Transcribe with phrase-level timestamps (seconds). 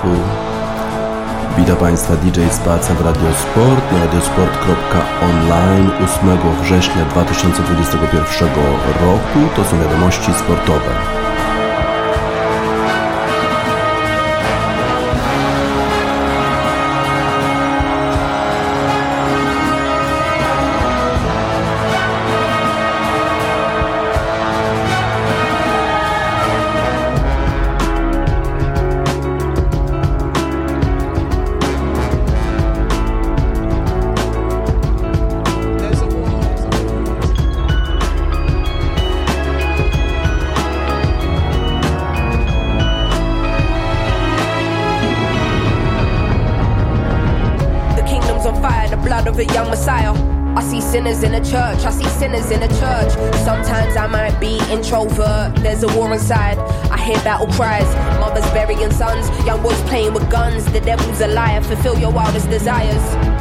[0.00, 0.22] Państwu.
[1.58, 8.48] Witam Państwa DJ Spaca w Radiosport na radiosport.online 8 września 2021
[9.00, 9.54] roku.
[9.56, 11.29] To są wiadomości sportowe.
[52.20, 53.12] sinners in the church.
[53.46, 55.56] Sometimes I might be introvert.
[55.56, 56.58] There's a war inside.
[56.92, 57.88] I hear battle cries.
[58.20, 59.26] Mothers burying sons.
[59.46, 60.70] Young boys playing with guns.
[60.70, 61.62] The devil's a liar.
[61.62, 63.29] Fulfill your wildest desires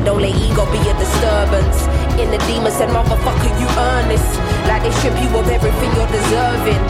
[0.00, 1.84] Said, don't let ego be a disturbance.
[2.18, 4.24] In the demon said, motherfucker, you earn this.
[4.66, 6.89] Like they strip you of everything you're deserving.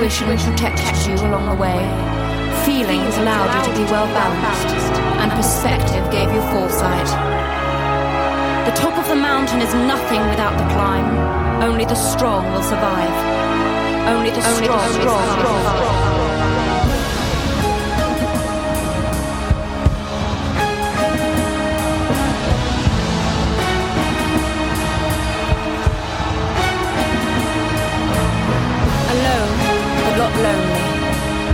[0.00, 1.76] Intuition protected you along the way.
[2.64, 4.96] Feelings allowed you to be well balanced.
[5.20, 7.04] And perspective gave you foresight.
[8.64, 11.04] The top of the mountain is nothing without the climb.
[11.62, 13.12] Only the strong will survive.
[14.08, 15.99] Only the Only strong, the strong, strong,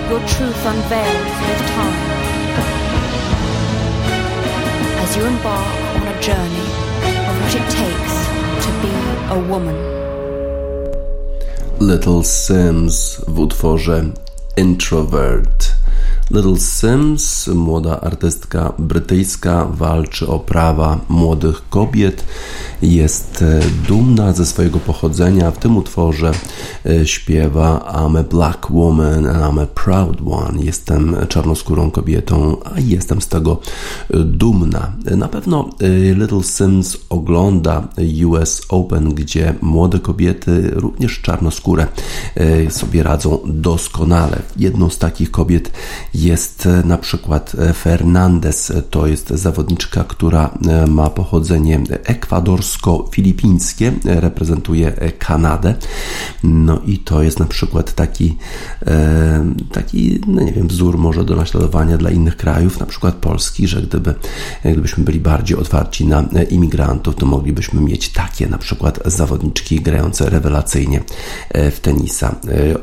[0.08, 2.10] Your truth unveiled with time.
[5.02, 5.66] As you embark
[5.96, 6.68] on a journey
[7.28, 8.16] of what it takes
[8.64, 8.92] to be
[9.34, 9.76] a woman.
[11.80, 14.12] Little Sims w utworze
[14.56, 15.75] Introvert.
[16.30, 22.24] Little Sims, młoda artystka brytyjska, walczy o prawa młodych kobiet.
[22.82, 25.50] Jest e, dumna ze swojego pochodzenia.
[25.50, 26.32] W tym utworze
[26.86, 30.64] e, śpiewa I'm a black woman and I'm a proud one.
[30.64, 33.60] Jestem czarnoskórą kobietą, a jestem z tego
[34.10, 34.92] e, dumna.
[35.16, 35.70] Na pewno
[36.14, 37.88] Little Sims ogląda
[38.26, 41.86] US Open, gdzie młode kobiety, również czarnoskóre,
[42.68, 44.42] sobie radzą doskonale.
[44.56, 45.70] Jedną z takich kobiet
[46.16, 54.92] jest e, na przykład e, Fernandez, to jest zawodniczka, która e, ma pochodzenie ekwadorsko-filipińskie, reprezentuje
[55.18, 55.74] Kanadę.
[56.44, 58.36] No i to jest na przykład taki,
[59.72, 63.82] taki no nie wiem, wzór może do naśladowania dla innych krajów, na przykład Polski, że
[63.82, 64.14] gdyby,
[64.64, 71.00] gdybyśmy byli bardziej otwarci na imigrantów, to moglibyśmy mieć takie na przykład zawodniczki grające rewelacyjnie
[71.54, 72.34] w tenisa.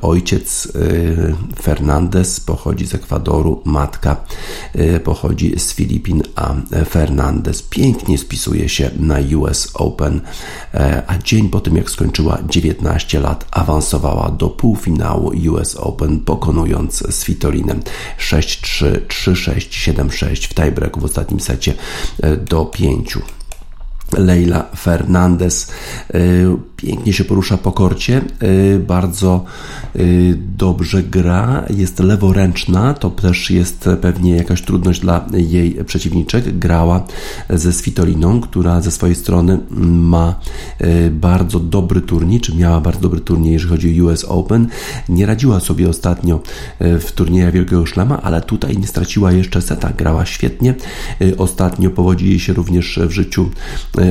[0.01, 0.67] Ojciec
[1.61, 3.22] Fernandez pochodzi z Ekwadoru,
[3.65, 4.15] Matka
[4.75, 6.55] y, pochodzi z Filipin, a
[6.89, 10.21] Fernandez pięknie spisuje się na US Open,
[10.73, 17.03] e, a dzień po tym jak skończyła 19 lat awansowała do półfinału US Open, pokonując
[17.15, 17.81] Svitolinem
[18.19, 21.73] 6-3, 3-6, 7-6 w tiebreaku w ostatnim secie
[22.23, 23.17] e, do 5.
[24.17, 25.71] Leila Fernandez
[26.15, 29.45] y, pięknie się porusza po korcie, y, bardzo
[29.95, 36.57] y, dobrze gra, jest leworęczna, to też jest pewnie jakaś trudność dla jej przeciwniczek.
[36.59, 37.05] Grała
[37.49, 40.39] ze Svitoliną, która ze swojej strony ma
[41.11, 44.67] bardzo dobry turniej, czy miała bardzo dobry turniej, jeżeli chodzi o US Open.
[45.09, 46.39] Nie radziła sobie ostatnio
[46.79, 50.75] w turniejach Wielkiego Szlema, ale tutaj nie straciła jeszcze seta, grała świetnie.
[51.37, 53.49] Ostatnio powodzi jej się również w życiu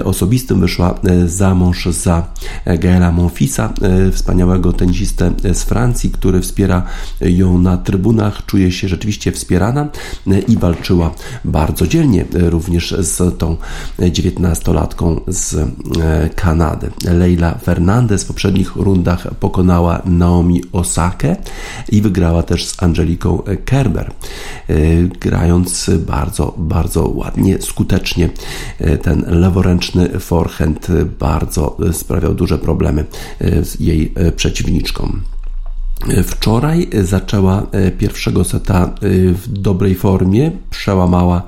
[0.05, 2.27] osobistym wyszła e, za mąż za
[2.67, 6.83] Gaela Monfisa, e, wspaniałego tenisistę z Francji, który wspiera
[7.21, 9.89] ją na trybunach, czuje się rzeczywiście wspierana
[10.49, 13.57] i walczyła bardzo dzielnie również z tą
[14.13, 15.71] dziewiętnastolatką z
[16.35, 16.91] Kanady.
[17.05, 21.37] Leila Fernandez w poprzednich rundach pokonała Naomi Osakę
[21.89, 24.13] i wygrała też z Angeliką Kerber,
[25.21, 28.31] grając bardzo, bardzo ładnie, skutecznie
[29.03, 30.87] ten leworęczny ręczny forehand
[31.19, 33.05] bardzo sprawiał duże problemy
[33.41, 35.23] e, jej e, przeciwniczkom.
[36.25, 38.95] Wczoraj zaczęła e, pierwszego seta
[39.33, 41.43] w dobrej formie, przełamała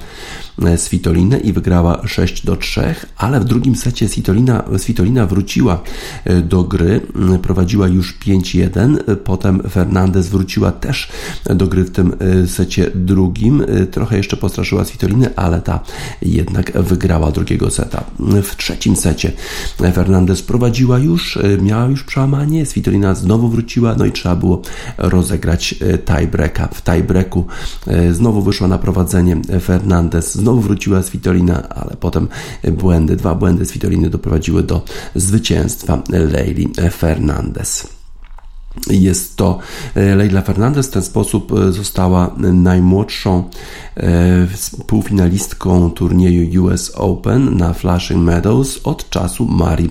[0.76, 5.82] Svitolinę i wygrała 6 do 3, ale w drugim secie Svitolina, Svitolina wróciła
[6.24, 7.00] e, do gry,
[7.42, 11.08] prowadziła już 5-1, potem Fernandez wróciła też
[11.44, 15.80] do gry w tym e, secie drugim, e, trochę jeszcze postraszyła Svitolinę, ale ta
[16.22, 18.04] jednak wygrała drugiego seta.
[18.42, 19.32] W trzecim secie
[19.94, 24.62] Fernandez prowadziła już, miała już przełamanie, Svitolina znowu wróciła, no i trzeba było
[24.98, 26.68] rozegrać tiebreaka.
[26.68, 27.46] W tiebreaku
[28.12, 32.28] znowu wyszła na prowadzenie Fernandez, Znowu wróciła Svitolina, ale potem
[32.72, 34.82] błędy, dwa błędy Svitoliny doprowadziły do
[35.14, 37.93] zwycięstwa Leili Fernandez.
[38.90, 39.58] Jest to
[39.94, 40.86] e, Leila Fernandez.
[40.86, 43.50] W ten sposób e, została najmłodszą
[43.96, 44.46] e,
[44.86, 49.90] półfinalistką turnieju US Open na Flushing Meadows od czasu Marii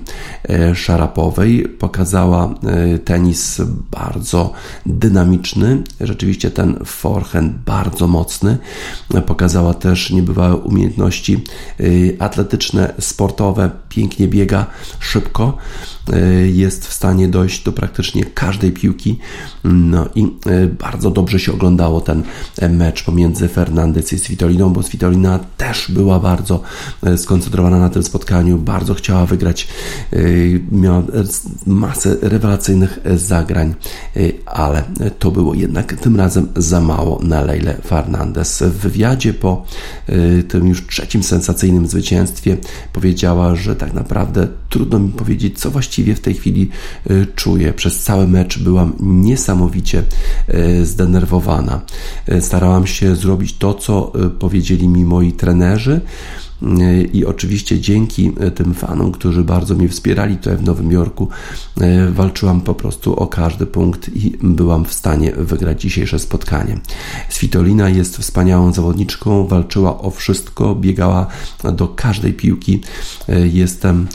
[0.75, 1.69] Szarapowej.
[1.79, 2.55] Pokazała
[3.05, 3.61] tenis
[3.91, 4.53] bardzo
[4.85, 8.57] dynamiczny, rzeczywiście ten forehand bardzo mocny.
[9.25, 11.43] Pokazała też niebywałe umiejętności
[12.19, 14.65] atletyczne, sportowe, pięknie biega,
[14.99, 15.57] szybko.
[16.45, 19.19] Jest w stanie dojść do praktycznie każdej piłki.
[19.63, 22.23] No i e, bardzo dobrze się oglądało ten
[22.59, 26.61] e, mecz pomiędzy Fernandez i Svitoliną, bo Svitolina też była bardzo
[27.03, 29.67] e, skoncentrowana na tym spotkaniu, bardzo chciała wygrać,
[30.71, 31.03] miała
[31.65, 33.75] masę rewelacyjnych zagrań,
[34.45, 34.83] ale
[35.19, 38.63] to było jednak tym razem za mało na Leile Fernandez.
[38.67, 39.65] W wywiadzie po
[40.47, 42.57] tym już trzecim sensacyjnym zwycięstwie
[42.93, 46.69] powiedziała, że tak naprawdę trudno mi powiedzieć, co właściwie w tej chwili
[47.35, 47.73] czuję.
[47.73, 50.03] Przez cały mecz byłam niesamowicie
[50.47, 51.81] e, zdenerwowana.
[52.27, 56.01] E, starałam się zrobić to, co e, powiedzieli mi moi trenerzy
[57.13, 61.27] i oczywiście dzięki tym fanom, którzy bardzo mnie wspierali tutaj w Nowym Jorku,
[62.11, 66.79] walczyłam po prostu o każdy punkt i byłam w stanie wygrać dzisiejsze spotkanie.
[67.29, 71.27] Svitolina jest wspaniałą zawodniczką, walczyła o wszystko, biegała
[71.73, 72.81] do każdej piłki.
[73.53, 74.07] Jestem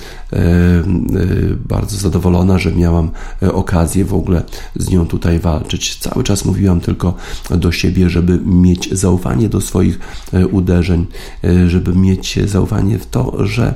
[1.68, 3.10] bardzo zadowolona, że miałam
[3.52, 4.42] okazję w ogóle
[4.76, 5.96] z nią tutaj walczyć.
[5.96, 7.14] Cały czas mówiłam tylko
[7.50, 9.98] do siebie, żeby mieć zaufanie do swoich
[10.32, 11.06] e, uderzeń,
[11.44, 13.74] e, żeby mieć zaufanie w to, że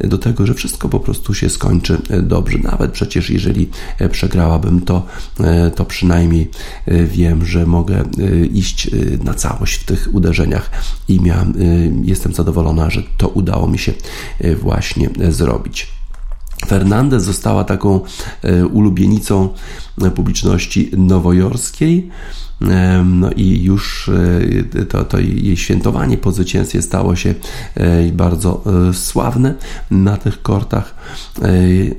[0.00, 2.58] do tego, że wszystko po prostu się skończy e, dobrze.
[2.58, 3.70] Nawet przecież jeżeli
[4.10, 5.06] przegrałabym to,
[5.74, 6.50] to przynajmniej
[6.86, 8.04] wiem, że mogę
[8.52, 8.90] iść
[9.24, 10.70] na całość w tych uderzeniach
[11.08, 11.54] i miałam,
[12.02, 13.92] jestem zadowolona, że to udało mi się
[14.60, 16.01] właśnie zrobić.
[16.66, 18.00] Fernandez została taką
[18.72, 19.48] ulubienicą
[20.14, 22.10] publiczności nowojorskiej.
[23.04, 24.10] No i już
[24.74, 27.34] e, to, to jej świętowanie po zwycięstwie stało się
[27.74, 29.54] e, bardzo e, sławne
[29.90, 30.94] na tych kortach,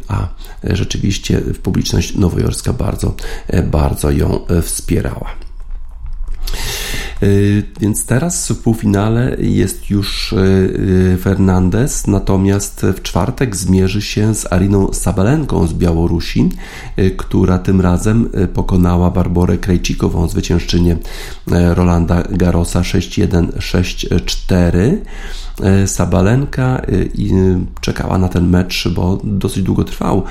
[0.07, 0.27] a
[0.63, 3.15] rzeczywiście publiczność nowojorska bardzo,
[3.63, 5.42] bardzo ją wspierała.
[7.23, 14.35] Y, więc teraz w półfinale jest już y, y, Fernandez, natomiast w czwartek zmierzy się
[14.35, 16.49] z Ariną Sabalenką z Białorusi,
[17.17, 20.97] która tym razem pokonała Barborę Krejcikową, zwyciężczynię
[21.47, 24.97] Rolanda Garosa 6-1, 6-4.
[25.61, 26.85] E, Sabalenka e,
[27.81, 30.23] czekała na ten mecz, bo dosyć długo trwał.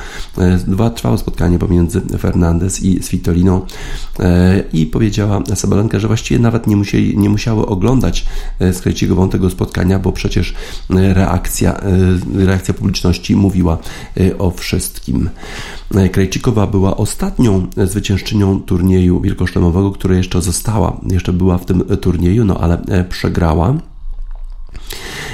[0.66, 3.66] Dwa trwało spotkanie pomiędzy Fernandez i Svitoliną
[4.72, 8.27] i powiedziała Sabalenka, że właściwie nawet nie, musieli, nie musiały oglądać
[8.61, 10.55] z Krejcikową tego spotkania, bo przecież
[10.91, 11.81] reakcja,
[12.35, 13.79] reakcja publiczności mówiła
[14.39, 15.31] o wszystkim.
[16.12, 22.59] Krejcikowa była ostatnią zwyciężczynią turnieju wielkoszlemowego, która jeszcze została, jeszcze była w tym turnieju, no
[22.61, 23.75] ale przegrała.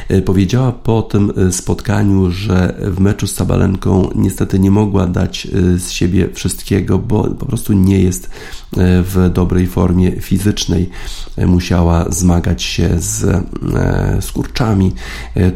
[0.08, 5.46] E, powiedziała po tym e, spotkaniu, że w meczu z Sabalenką niestety nie mogła dać
[5.46, 8.30] e, z siebie wszystkiego, bo po prostu nie jest
[9.02, 10.90] w dobrej formie fizycznej.
[11.46, 13.44] Musiała zmagać się z
[14.24, 14.92] skurczami.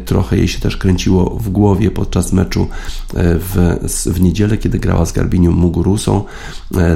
[0.05, 2.67] Trochę jej się też kręciło w głowie podczas meczu
[3.13, 6.23] w, w niedzielę, kiedy grała z Garbinią Mugurusą.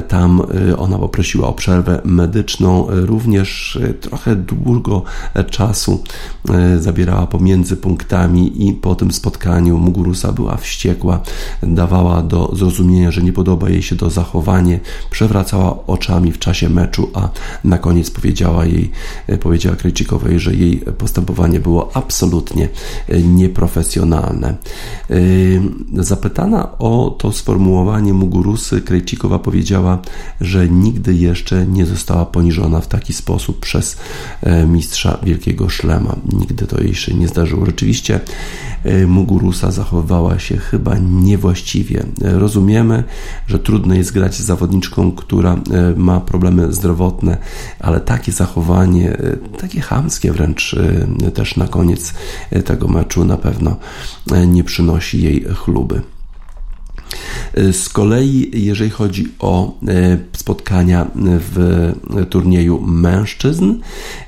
[0.08, 0.42] Tam
[0.76, 2.86] ona poprosiła o przerwę medyczną.
[2.90, 5.02] Również trochę długo
[5.50, 6.02] czasu
[6.78, 11.20] zabierała pomiędzy punktami i po tym spotkaniu Mugurusa była wściekła,
[11.62, 17.10] dawała do zrozumienia, że nie podoba jej się to zachowanie, przewracała oczami w czasie meczu,
[17.14, 17.28] a
[17.64, 18.90] na koniec powiedziała jej,
[19.40, 22.68] powiedziała Krejcikowej, że jej postępowanie było absolutnie
[23.24, 24.54] nieprofesjonalne.
[25.94, 29.98] Zapytana o to sformułowanie Mugurusy, Krejcikowa powiedziała,
[30.40, 33.96] że nigdy jeszcze nie została poniżona w taki sposób przez
[34.42, 36.16] e, mistrza Wielkiego Szlema.
[36.32, 37.66] Nigdy to jej się nie zdarzyło.
[37.66, 38.20] Rzeczywiście
[38.84, 42.04] e, Mugurusa zachowywała się chyba niewłaściwie.
[42.24, 43.04] E, rozumiemy,
[43.46, 45.58] że trudno jest grać z zawodniczką, która e,
[45.96, 47.36] ma problemy zdrowotne,
[47.80, 49.16] ale takie zachowanie,
[49.60, 50.76] takie chamskie wręcz
[51.34, 52.14] też na koniec
[52.64, 53.76] tego meczu na pewno
[54.46, 56.02] nie przynosi jej chluby.
[57.72, 61.92] Z kolei, jeżeli chodzi o e, spotkania w
[62.30, 63.74] turnieju mężczyzn,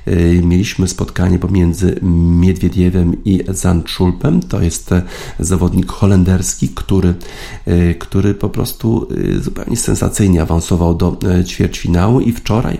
[0.05, 1.99] e, mieliśmy spotkanie pomiędzy
[2.41, 4.41] Miedwiediewem i Zandschulpem.
[4.41, 4.89] To jest
[5.39, 7.13] zawodnik holenderski, który,
[7.65, 9.07] e, który po prostu
[9.41, 12.77] zupełnie sensacyjnie awansował do ćwierćfinału i wczoraj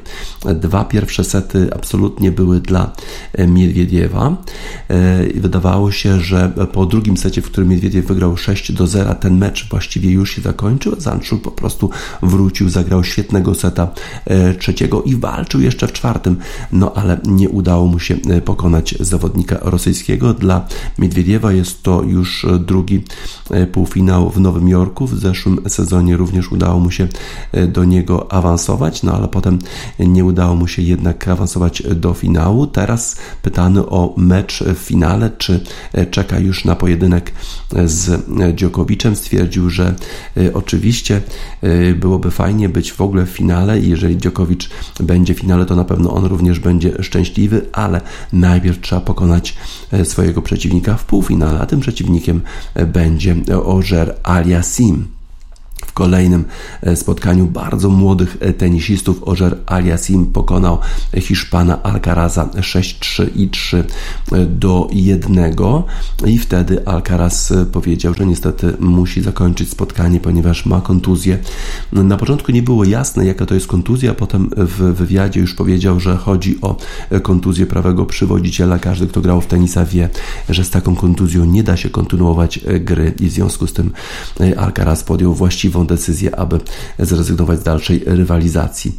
[0.55, 2.91] dwa pierwsze sety absolutnie były dla
[3.47, 4.37] Miedwiediewa.
[5.35, 9.69] Wydawało się, że po drugim secie, w którym Miedwiediew wygrał 6 do 0, ten mecz
[9.91, 10.95] właściwie już się zakończył.
[10.97, 11.89] Zanczul po prostu
[12.21, 13.87] wrócił, zagrał świetnego seta
[14.25, 16.37] e, trzeciego i walczył jeszcze w czwartym,
[16.71, 20.33] no ale nie udało mu się e, pokonać zawodnika rosyjskiego.
[20.33, 20.67] Dla
[20.99, 23.03] Miedwiediewa jest to już drugi
[23.49, 25.07] e, półfinał w Nowym Jorku.
[25.07, 27.07] W zeszłym sezonie również udało mu się
[27.67, 29.59] do niego awansować, no ale potem
[29.99, 32.67] nie udało mu się jednak awansować do finału.
[32.67, 35.63] Teraz pytany o mecz w finale, czy
[36.11, 37.31] czeka już na pojedynek
[37.85, 38.21] z
[38.55, 39.80] Dziokowiczem, stwierdził, że
[40.37, 41.21] Y, oczywiście
[41.63, 44.69] y, byłoby fajnie być w ogóle w finale i jeżeli Dziokowicz
[44.99, 48.01] będzie w finale, to na pewno on również będzie szczęśliwy, ale
[48.33, 49.57] najpierw trzeba pokonać
[49.93, 52.41] y, swojego przeciwnika w półfinale, a tym przeciwnikiem
[52.87, 53.35] będzie
[53.65, 55.20] Ożer Aliasim.
[55.85, 56.45] W kolejnym
[56.95, 60.79] spotkaniu bardzo młodych tenisistów Ożer Aliasim pokonał
[61.17, 63.83] Hiszpana Alcaraza 6-3 i 3
[64.47, 65.55] do 1
[66.25, 71.37] i wtedy Alcaraz powiedział, że niestety musi zakończyć spotkanie, ponieważ ma kontuzję.
[71.91, 76.17] Na początku nie było jasne, jaka to jest kontuzja, potem w wywiadzie już powiedział, że
[76.17, 76.77] chodzi o
[77.23, 78.79] kontuzję prawego przywodziciela.
[78.79, 80.09] Każdy, kto grał w tenisa wie,
[80.49, 83.91] że z taką kontuzją nie da się kontynuować gry i w związku z tym
[84.57, 85.33] Alcaraz podjął
[85.71, 86.59] właściwą decyzję, aby
[86.99, 88.95] zrezygnować z dalszej rywalizacji.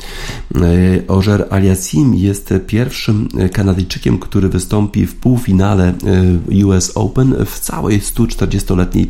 [1.09, 5.95] Ożer Aliasim jest pierwszym Kanadyjczykiem, który wystąpi w półfinale
[6.65, 9.09] US Open w całej 140-letniej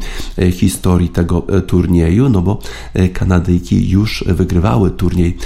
[0.53, 2.59] historii tego turnieju, no bo
[3.13, 5.37] Kanadyjki już wygrywały turniej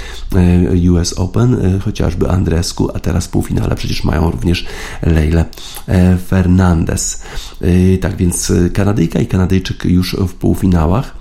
[0.91, 4.65] US Open, chociażby Andrescu, a teraz w półfinale przecież mają również
[5.01, 5.45] Leile
[6.27, 7.21] Fernandez.
[8.01, 11.17] Tak więc Kanadyjka i Kanadyjczyk już w półfinałach.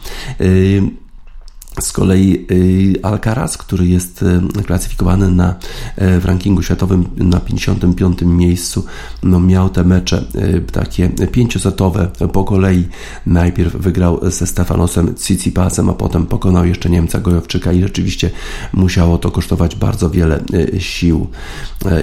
[1.81, 8.19] Z kolei y, Alcaraz, który jest y, klasyfikowany na, y, w rankingu światowym na 55
[8.23, 8.85] miejscu,
[9.23, 10.25] no miał te mecze
[10.73, 12.85] takie pięciosetowe po kolei.
[13.27, 18.31] Najpierw wygrał ze Stefanosem Tsitsipasem, a potem pokonał jeszcze Niemca Gojowczyka i rzeczywiście
[18.73, 20.41] musiało to kosztować bardzo wiele
[20.79, 21.27] sił.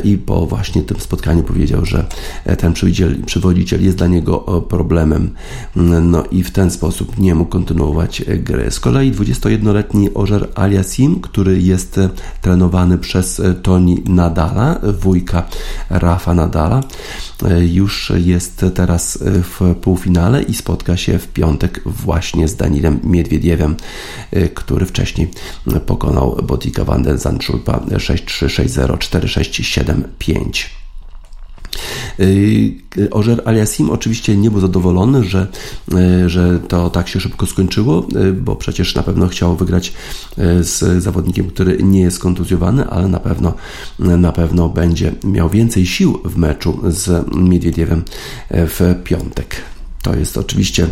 [0.03, 2.05] I po właśnie tym spotkaniu powiedział, że
[2.57, 2.73] ten
[3.25, 4.39] przywodziciel jest dla niego
[4.69, 5.33] problemem.
[6.01, 8.71] No i w ten sposób nie mógł kontynuować gry.
[8.71, 11.99] Z kolei 21 21-letni Ożer Aliasim, który jest
[12.41, 15.43] trenowany przez Toni Nadala, wujka
[15.89, 16.83] Rafa Nadala,
[17.59, 23.75] już jest teraz w półfinale i spotka się w piątek właśnie z Danilem Miedwiediewem,
[24.53, 25.31] który wcześniej
[25.85, 29.83] pokonał Botika van den Zandschulpa 6-3, 6-0, 4-6,
[30.19, 30.82] 7-5.
[32.19, 35.47] Y, Ożer Aliasim oczywiście nie był zadowolony, że,
[36.25, 39.93] y, że to tak się szybko skończyło, y, bo przecież na pewno chciał wygrać
[40.61, 43.53] z zawodnikiem, który nie jest kontuzjowany, ale na pewno,
[43.99, 48.03] na pewno będzie miał więcej sił w meczu z Miedwiediewem
[48.49, 49.55] w piątek.
[50.01, 50.87] To jest oczywiście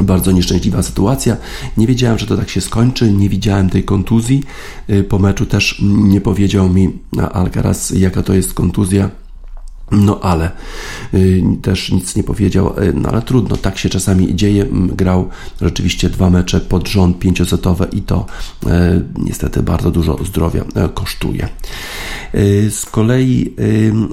[0.00, 1.36] bardzo nieszczęśliwa sytuacja.
[1.76, 4.42] Nie wiedziałem, że to tak się skończy, nie widziałem tej kontuzji.
[5.08, 6.98] Po meczu też nie powiedział mi
[7.32, 9.10] Alcaraz, jaka to jest kontuzja
[9.90, 10.50] no ale
[11.14, 14.66] y, też nic nie powiedział, y, no ale trudno, tak się czasami dzieje.
[14.72, 15.28] Grał
[15.62, 18.26] rzeczywiście dwa mecze pod rząd pięciosetowe i to
[18.66, 18.68] y,
[19.18, 21.48] niestety bardzo dużo zdrowia kosztuje.
[22.70, 23.54] Z kolei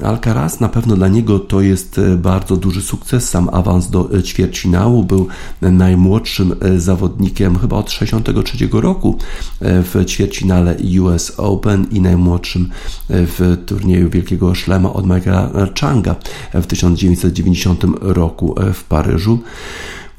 [0.03, 3.29] Alcaraz na pewno dla niego to jest bardzo duży sukces.
[3.29, 5.27] Sam awans do ćwierćfinału był
[5.62, 9.17] najmłodszym zawodnikiem chyba od 63 roku
[9.62, 12.69] w ćwierćfinale US Open i najmłodszym
[13.10, 15.49] w turnieju Wielkiego Szlema od Michaela
[15.81, 16.15] Changa
[16.53, 19.39] w 1990 roku w Paryżu.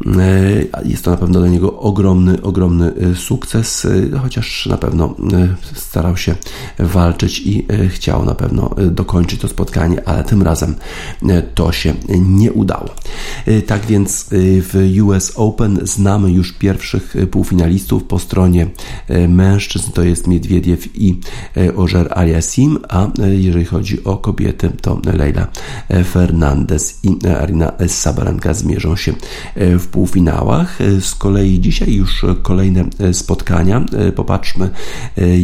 [0.06, 5.14] E, jest to na pewno dla niego ogromny, ogromny e, sukces, e, chociaż na pewno
[5.74, 6.34] starał się
[6.78, 10.74] walczyć i chciał na pewno dokończyć to spotkanie, ale tym razem
[11.54, 12.88] to się nie udało.
[13.66, 18.66] Tak więc w US Open znamy już pierwszych półfinalistów po stronie
[19.28, 21.20] mężczyzn, to jest Miedwiediew i
[21.76, 25.46] Ożer Aliasim, a jeżeli chodzi o kobiety, to Leila
[26.12, 29.12] Fernandez i Arina Sabalenka zmierzą się
[29.56, 30.80] w półfinałach.
[30.80, 33.84] E, z kolei dzisiaj już kolejne e, spotkania.
[33.92, 34.70] E, popatrzmy,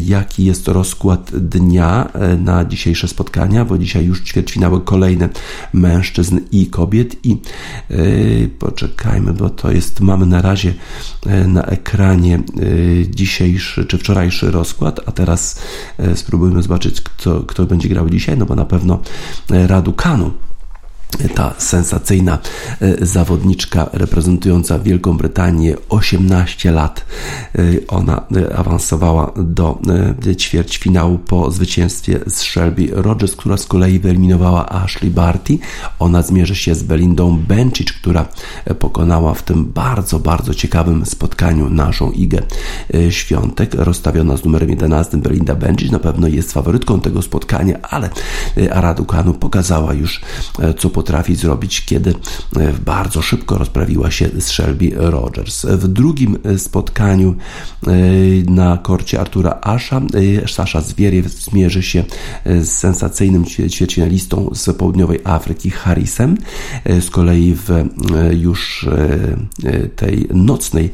[0.07, 2.09] jaki jest rozkład dnia
[2.39, 5.29] na dzisiejsze spotkania, bo dzisiaj już ćwierćfinały kolejne
[5.73, 7.37] mężczyzn i kobiet i
[8.59, 10.75] poczekajmy, bo to jest, mamy na razie
[11.47, 12.43] na ekranie
[13.11, 15.61] dzisiejszy czy wczorajszy rozkład, a teraz
[16.15, 19.01] spróbujmy zobaczyć, kto, kto będzie grał dzisiaj, no bo na pewno
[19.51, 20.48] Raducanu
[21.35, 22.39] ta sensacyjna
[22.81, 27.05] e, zawodniczka reprezentująca Wielką Brytanię 18 lat.
[27.59, 29.79] E, ona e, awansowała do
[30.39, 35.59] ćwierćfinału po zwycięstwie z Shelby Rogers, która z kolei wyeliminowała Ashley Barty.
[35.99, 38.29] Ona zmierzy się z Belindą Bencic, która
[38.79, 42.43] pokonała w tym bardzo, bardzo ciekawym spotkaniu naszą Igę
[43.11, 45.17] Świątek, rozstawiona z numerem 11.
[45.17, 48.11] Belinda Bencic na pewno jest faworytką tego spotkania, ale
[48.73, 50.21] Aradu Kanu pokazała już,
[50.79, 52.15] co potrafi zrobić, kiedy
[52.57, 55.67] e, bardzo szybko rozprawiła się z Shelby Rogers.
[55.67, 57.35] W drugim e, spotkaniu
[57.87, 57.91] e,
[58.51, 60.01] na korcie Artura Asha
[60.47, 62.05] Sasza Zwieriew zmierzy się
[62.47, 66.37] z sensacyjnym ćwierćfinalistą z południowej Afryki Harrisem.
[67.01, 67.85] Z kolei w
[68.31, 68.87] już
[69.97, 70.91] tej nocnej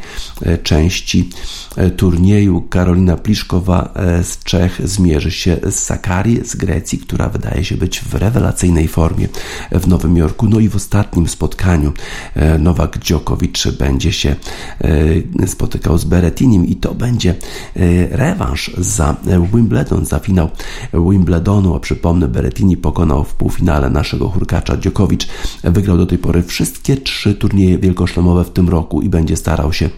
[0.63, 1.31] części
[1.97, 8.01] turnieju Karolina Pliszkowa z Czech zmierzy się z Sakari z Grecji, która wydaje się być
[8.01, 9.29] w rewelacyjnej formie
[9.73, 10.49] w Nowym Jorku.
[10.49, 11.93] No i w ostatnim spotkaniu
[12.59, 14.37] Nowak Djokovic będzie się
[15.47, 17.35] spotykał z Beretinim i to będzie
[18.11, 19.17] rewanż za
[19.55, 20.49] Wimbledon, za finał
[20.93, 21.75] Wimbledonu.
[21.75, 25.27] A przypomnę, Berettini pokonał w półfinale naszego hurkacza Djokovic.
[25.65, 29.91] Wygrał do tej pory wszystkie trzy turnieje wielkoszlemowe w tym roku i będzie starał się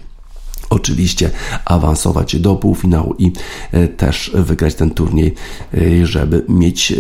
[0.70, 1.31] oczywiście
[1.64, 3.33] awansować do półfinału i
[3.72, 5.35] e, też wygrać ten turniej,
[5.74, 6.94] e, żeby mieć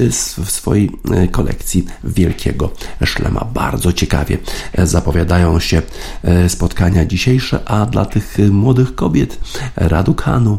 [0.44, 2.70] w swojej e, kolekcji wielkiego
[3.04, 3.46] szlema.
[3.54, 4.38] Bardzo ciekawie
[4.84, 5.82] zapowiadają się
[6.48, 9.38] spotkania dzisiejsze, a dla tych młodych kobiet
[9.76, 10.58] Raducanu,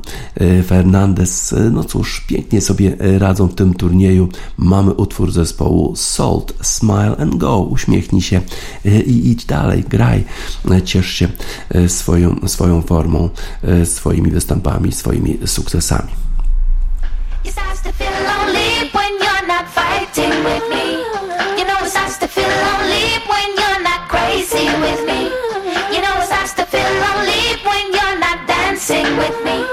[0.68, 4.30] Fernandez, no cóż, pięknie sobie radzą w tym turnieju.
[4.58, 7.60] Mamy utwór zespołu Salt, Smile and Go.
[7.60, 8.42] Uśmiechnij się
[8.86, 10.24] i idź dalej, graj,
[10.86, 11.28] ciesz się
[11.88, 13.30] swoją, swoją formą formą,
[13.64, 16.28] e, swoimi występami, swoimi sukcesami.
[29.18, 29.67] with me.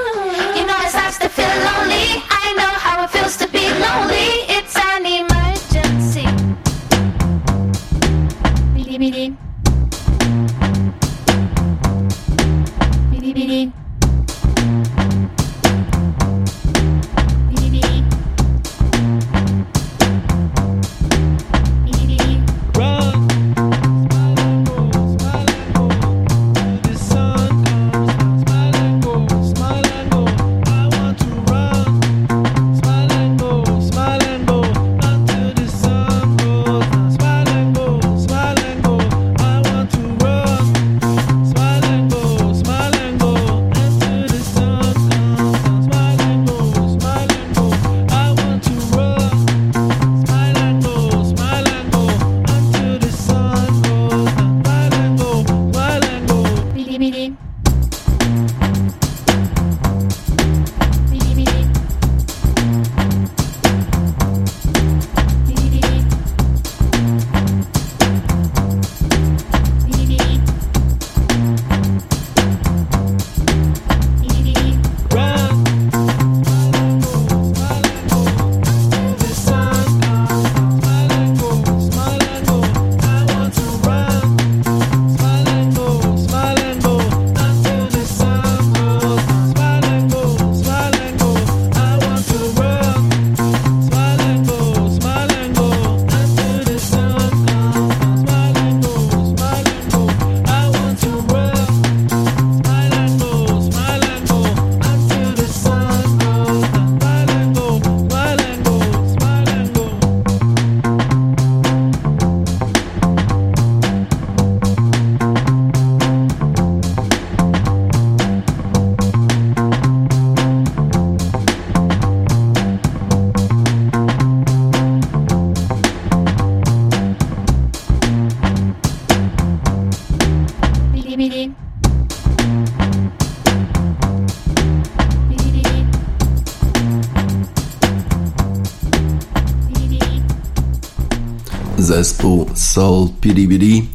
[142.04, 143.88] Zespół Soul Piribiri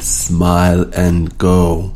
[0.00, 1.90] Smile and Go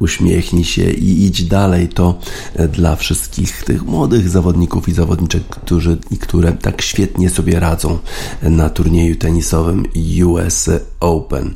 [0.00, 1.88] uśmiechnij się i idź dalej.
[1.88, 2.18] To
[2.54, 7.98] e, dla wszystkich tych młodych zawodników i zawodniczek, którzy i które tak świetnie sobie radzą
[8.42, 9.84] na turnieju tenisowym
[10.26, 11.54] US Open.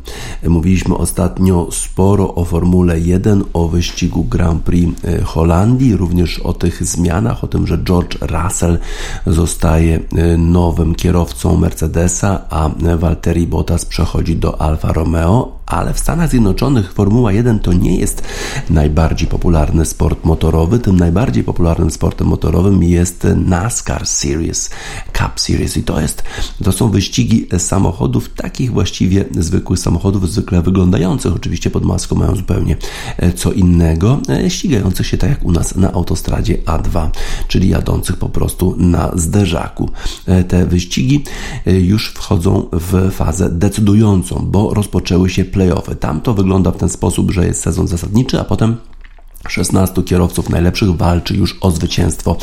[0.48, 6.84] Mówiliśmy ostatnio sporo o Formule 1, o wyścigu Grand Prix e, Holandii, również o tych
[6.84, 8.78] zmianach, o tym, że George Russell
[9.26, 16.30] zostaje e, nowym kierowcą Mercedesa, a Valtteri Bottas przechodzi do Alfa Romeo, ale w Stanach
[16.30, 18.22] Zjednoczonych Formuła 1 to nie jest
[18.70, 20.78] najbardziej popularny sport motorowy.
[20.78, 24.70] Tym najbardziej popularnym sportem motorowym jest NASCAR Series,
[25.12, 26.22] Cup Series i to jest,
[26.64, 32.76] to są wyścigi samochodów, takich właściwie zwykłych samochodów, zwykle wyglądających, oczywiście pod maską mają zupełnie
[33.16, 37.10] e, co innego, e, ścigających się tak jak u nas na autostradzie A2,
[37.48, 39.90] czyli jadących po prostu na zderzaku.
[40.26, 41.24] E, te wyścigi
[41.66, 45.96] już wchodzą w fazę decydującą, bo rozpoczęły się playoffy.
[45.96, 48.80] Tam to wygląda w ten sposób, że jest sezon zasadniczy, a potem
[49.48, 52.36] 16 kierowców najlepszych walczy już o zwycięstwo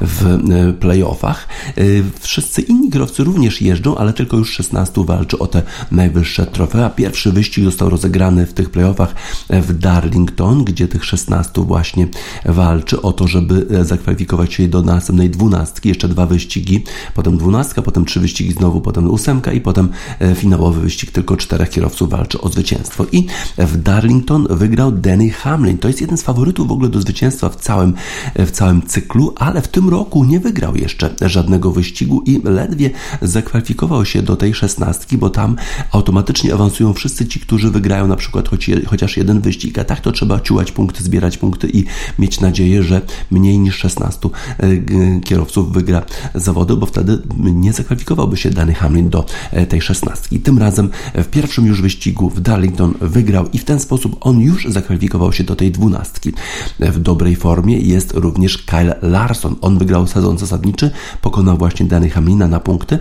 [0.00, 1.48] w e, playoffach.
[1.76, 1.82] E,
[2.20, 6.90] wszyscy inni kierowcy również jeżdżą, ale tylko już 16 walczy o te najwyższe trofea.
[6.90, 9.14] Pierwszy wyścig został rozegrany w tych playoffach
[9.50, 12.08] w Darlington, gdzie tych 16 właśnie
[12.44, 15.88] walczy o to, żeby e, zakwalifikować się do następnej dwunastki.
[15.88, 16.84] Jeszcze dwa wyścigi,
[17.14, 19.88] potem dwunastka, potem trzy wyścigi znowu, potem ósemka i potem
[20.34, 21.10] finałowy wyścig.
[21.10, 23.06] Tylko czterech kierowców walczy o zwycięstwo.
[23.12, 23.26] I
[23.58, 25.78] w Darlington wygrał Danny Hamlin.
[25.78, 27.94] To jest jeden z faworytów faworytów w ogóle do zwycięstwa w całym,
[28.36, 32.90] w całym cyklu, ale w tym roku nie wygrał jeszcze żadnego wyścigu i ledwie
[33.22, 35.56] zakwalifikował się do tej szesnastki, bo tam
[35.92, 40.12] automatycznie awansują wszyscy ci, którzy wygrają na przykład choć, chociaż jeden wyścig, a tak to
[40.12, 41.84] trzeba ciułać punkty, zbierać punkty i
[42.18, 43.00] mieć nadzieję, że
[43.30, 46.02] mniej niż 16 e, kierowców wygra
[46.34, 50.40] zawody, bo wtedy nie zakwalifikowałby się dany Hamlin do e, tej szesnastki.
[50.40, 54.66] Tym razem w pierwszym już wyścigu w Darlington wygrał i w ten sposób on już
[54.68, 56.31] zakwalifikował się do tej dwunastki.
[56.80, 59.56] W dobrej formie jest również Kyle Larson.
[59.60, 60.90] On wygrał sezon zasadniczy,
[61.22, 62.98] pokonał właśnie Danny Hamlina na punkty,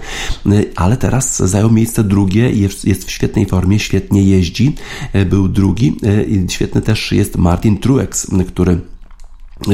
[0.76, 4.76] ale teraz zajął miejsce drugie, jest, jest w świetnej formie, świetnie jeździ,
[5.26, 5.98] był drugi.
[6.50, 8.80] Świetny też jest Martin Truex, który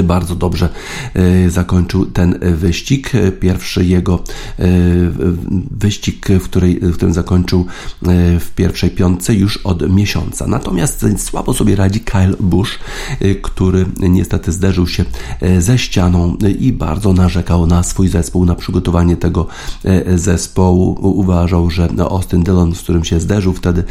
[0.04, 0.70] bardzo dobrze
[1.14, 3.12] e, zakończył ten wyścig.
[3.40, 4.24] Pierwszy jego
[5.72, 7.66] wyścig, w, której, w którym zakończył
[8.40, 10.48] w pierwszej piątce już od miesiąca.
[10.48, 12.80] Natomiast słabo sobie radzi Kyle Busch,
[13.42, 15.06] który niestety zderzył się
[15.60, 19.48] ze ścianą i bardzo narzekał na swój zespół, na przygotowanie tego
[20.16, 20.98] zespołu.
[21.02, 23.84] Uważał, że Austin Dillon, z którym się zderzył, wtedy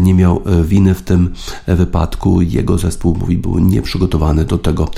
[0.00, 1.34] nie miał winy w tym
[1.66, 2.42] wypadku.
[2.42, 4.90] Jego zespół, mówi, był nieprzygotowany do tego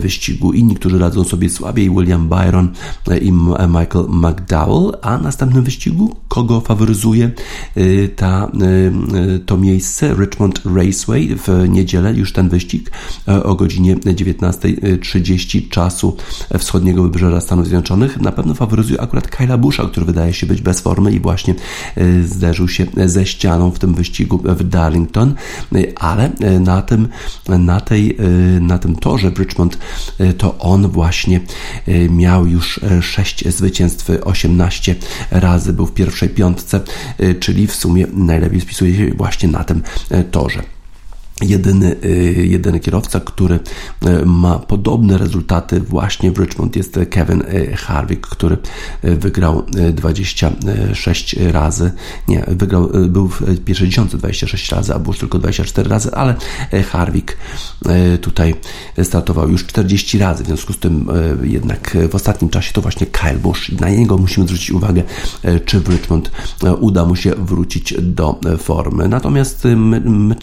[0.00, 0.52] wyścigu.
[0.52, 2.68] Inni, którzy radzą sobie słabiej, William Byron
[3.10, 3.32] e, i
[3.68, 7.30] Michael McDowell, a następnym wyścigu kogo faworyzuje
[7.76, 8.50] e, ta,
[9.46, 12.90] to miejsce Richmond Raceway w niedzielę, już ten wyścig
[13.44, 16.16] o godzinie 19.30 czasu
[16.58, 18.20] wschodniego wybrzeża Stanów Zjednoczonych.
[18.20, 21.54] Na pewno faworyzuje akurat Kyla Busha, który wydaje się być bez formy i właśnie
[22.24, 25.34] zderzył się ze ścianą w tym wyścigu w Darlington,
[25.96, 27.08] ale na tym,
[27.48, 28.16] na tej,
[28.60, 29.71] na tym torze w Richmond
[30.18, 31.40] E, to on właśnie
[31.88, 34.94] e, miał już 6 e, zwycięstw, 18
[35.30, 36.80] razy był w pierwszej piątce,
[37.40, 39.82] czyli w sumie najlepiej spisuje się właśnie na tym
[40.30, 40.62] torze
[41.42, 43.54] jedyny, y, jedyny kierowca, który
[44.06, 45.80] y, ma podobne rezultaty.
[45.80, 48.56] Właśnie w Richmond jest Kevin y, Harvick, który
[49.02, 51.92] wygrał 26 razy,
[52.28, 56.34] nie, wygrał, był w pierwszej dziesiątce 26 razy, a Bush tylko 24 razy, ale
[56.90, 57.36] Harvick
[58.20, 58.54] tutaj
[59.02, 61.08] startował już 40 razy, w związku z tym
[61.42, 65.02] jednak w ostatnim czasie to właśnie Kyle Busch, na niego musimy zwrócić uwagę,
[65.64, 66.30] czy w Richmond
[66.80, 69.08] uda mu się wrócić do formy.
[69.08, 69.64] Natomiast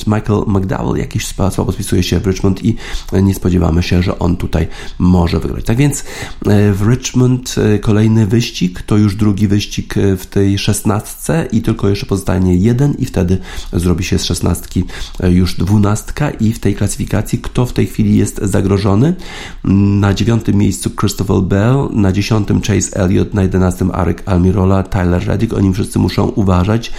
[0.08, 2.76] Michael McDowell Powell jakiś słabo spisuje się w Richmond i
[3.14, 4.68] nie spodziewamy się, że on tutaj
[5.00, 5.66] może wygrać.
[5.66, 6.00] Tak więc
[6.46, 11.62] e, w Richmond e, kolejny wyścig, to już drugi wyścig e, w tej szesnastce i
[11.62, 13.38] tylko jeszcze pozostanie jeden i wtedy
[13.74, 14.84] zrobi się z szesnastki
[15.30, 19.16] już dwunastka i w tej klasyfikacji kto w tej chwili jest zagrożony?
[19.64, 25.54] Na dziewiątym miejscu Christopher Bell, na dziesiątym Chase Elliott, na jedenastym Arek Almirola, Tyler Reddick.
[25.54, 26.92] Oni wszyscy muszą uważać,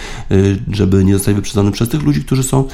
[0.71, 2.67] żeby nie zostać wyprzedzony przez tych ludzi, którzy są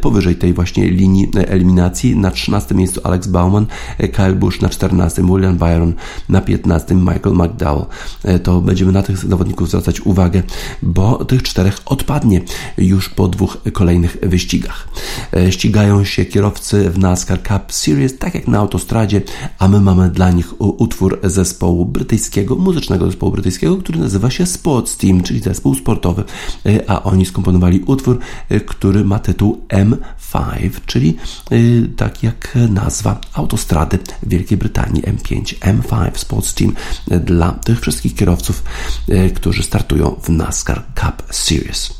[0.00, 2.16] powyżej tej właśnie linii eliminacji.
[2.16, 3.66] Na 13 miejscu Alex Bauman,
[4.12, 5.94] Kyle Busch na 14, William Byron
[6.28, 7.86] na 15, Michael McDowell.
[8.24, 10.42] E, to będziemy na tych zawodników zwracać uwagę,
[10.82, 12.40] bo tych czterech odpadnie
[12.78, 14.88] już po dwóch kolejnych wyścigach.
[15.36, 19.22] E, ścigają się kierowcy w NASCAR Cup Series, tak jak na autostradzie,
[19.58, 24.96] a my mamy dla nich utwór zespołu brytyjskiego, muzycznego zespołu brytyjskiego, który nazywa się Sports
[24.96, 26.24] Team, czyli zespół sportowy,
[26.66, 28.18] e, a oni skomponowali utwór,
[28.66, 30.37] który ma tytuł M5
[30.86, 31.16] czyli
[31.52, 36.74] y, tak jak nazwa autostrady Wielkiej Brytanii M5, M5 Sports Team
[37.20, 38.62] dla tych wszystkich kierowców,
[39.08, 41.97] y, którzy startują w NASCAR Cup Series.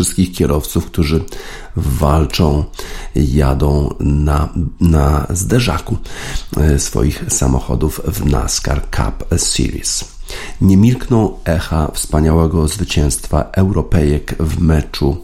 [0.00, 1.24] Wszystkich kierowców, którzy
[1.76, 2.64] walczą,
[3.14, 4.48] jadą na,
[4.80, 5.96] na zderzaku
[6.56, 10.20] e, swoich samochodów w NASCAR Cup Series.
[10.60, 15.16] Nie milkną echa wspaniałego zwycięstwa Europejek w meczu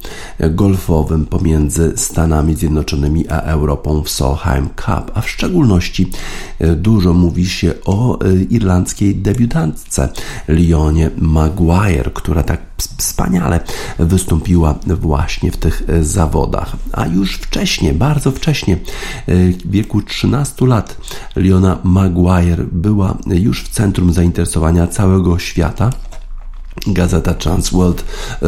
[0.51, 6.11] golfowym pomiędzy Stanami Zjednoczonymi a Europą w Solheim Cup, a w szczególności
[6.59, 10.09] e, dużo mówi się o e, irlandzkiej debiutantce
[10.49, 13.61] Leonie Maguire, która tak wspaniale
[13.99, 16.77] wystąpiła właśnie w tych e, zawodach.
[16.93, 18.77] A już wcześniej, bardzo wcześnie,
[19.29, 20.97] w wieku 13 lat,
[21.37, 25.91] Leona Maguire była już w centrum zainteresowania całego świata
[26.87, 28.05] Gazeta Transworld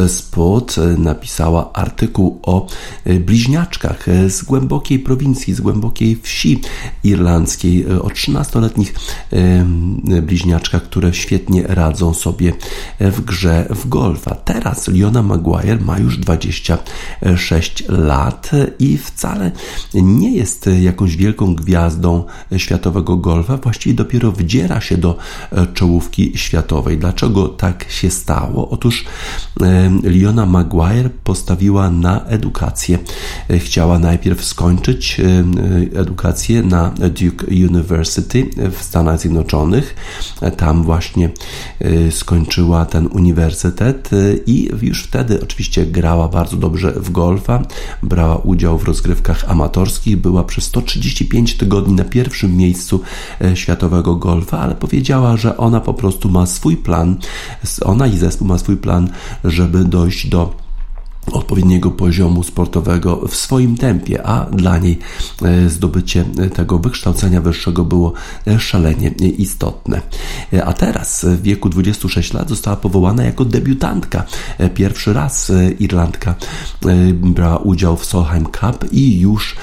[0.07, 2.67] Sport e, napisała artykuł o
[3.05, 6.61] e, bliźniaczkach e, z głębokiej prowincji, z głębokiej wsi
[7.03, 8.93] irlandzkiej, o 13-letnich
[10.21, 12.53] bliźniaczkach, które świetnie radzą sobie
[12.99, 14.35] w grze w golfa.
[14.35, 19.51] Teraz Leona Maguire ma już 26 lat i wcale
[19.93, 22.23] nie jest jakąś wielką gwiazdą
[22.57, 25.17] światowego golfa, właściwie dopiero wdziera się do
[25.73, 26.97] czołówki światowej.
[26.97, 28.69] Dlaczego tak się stało?
[28.69, 29.05] Otóż
[30.03, 32.99] Leona Maguire postawiła na edukację.
[33.49, 35.21] E, chciała najpierw skończyć
[35.95, 39.95] edukację na Duke University w Stanach Zjednoczonych.
[40.41, 41.29] E, tam właśnie
[41.79, 44.09] e, skończyła ten uniwersytet
[44.45, 47.63] i już wtedy oczywiście grała bardzo dobrze w golfa,
[48.03, 53.01] brała udział w rozgrywkach amatorskich, była przez 135 tygodni na pierwszym miejscu
[53.53, 57.17] światowego golfa, ale powiedziała, że ona po prostu ma swój plan.
[57.85, 59.09] Ona i zespół ma swój plan,
[59.43, 60.68] żeby dojść do
[61.31, 64.99] odpowiedniego poziomu sportowego w swoim tempie, a dla niej
[65.41, 68.13] e, zdobycie tego wykształcenia wyższego było
[68.47, 70.01] e, szalenie istotne.
[70.53, 74.23] E, a teraz w wieku 26 lat została powołana jako debiutantka.
[74.73, 76.35] Pierwszy raz Irlandka
[77.13, 79.55] brała udział w Solheim Cup i już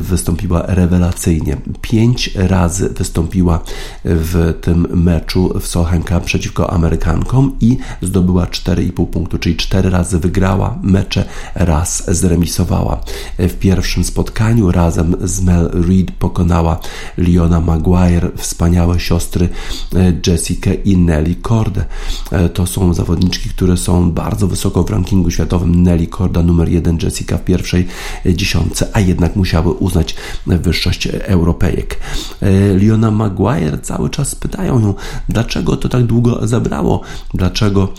[0.00, 1.56] wystąpiła rewelacyjnie.
[1.80, 3.60] Pięć razy wystąpiła
[4.04, 10.18] w tym meczu w Solheim Cup przeciwko Amerykankom i zdobyła 4,5 punktu, czyli cztery razy
[10.18, 11.24] wygrała mecze
[11.54, 13.00] raz zremisowała.
[13.38, 16.80] W pierwszym spotkaniu razem z Mel Reed pokonała
[17.16, 19.48] Leona Maguire, wspaniałe siostry
[19.94, 21.84] e, Jessica i Nelly Cordę.
[22.32, 25.82] E, to są zawodniczki, które są bardzo wysoko w rankingu światowym.
[25.82, 27.86] Nelly Corda numer jeden, Jessica w pierwszej
[28.26, 30.14] dziesiątce, a jednak musiały uznać
[30.46, 32.00] wyższość Europejek.
[32.40, 34.94] E, Leona Maguire cały czas pytają ją,
[35.28, 37.00] dlaczego to tak długo zabrało,
[37.34, 37.92] dlaczego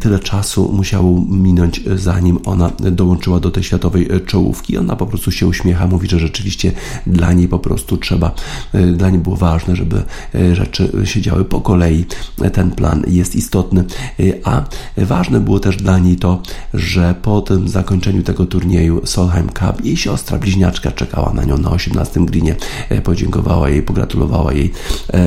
[0.00, 4.78] tyle czasu musiało minąć zanim zanim ona dołączyła do tej światowej czołówki.
[4.78, 6.72] Ona po prostu się uśmiecha, mówi, że rzeczywiście
[7.06, 8.34] dla niej po prostu trzeba,
[8.72, 10.02] e, dla niej było ważne, żeby
[10.34, 12.04] e, rzeczy się działy po kolei.
[12.52, 13.84] Ten plan jest istotny,
[14.20, 14.64] e, a
[14.96, 16.42] ważne było też dla niej to,
[16.74, 21.70] że po tym zakończeniu tego turnieju Solheim Cup jej siostra bliźniaczka czekała na nią na
[21.70, 22.56] 18 greenie,
[23.04, 24.72] podziękowała jej, pogratulowała jej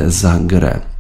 [0.08, 0.91] za grę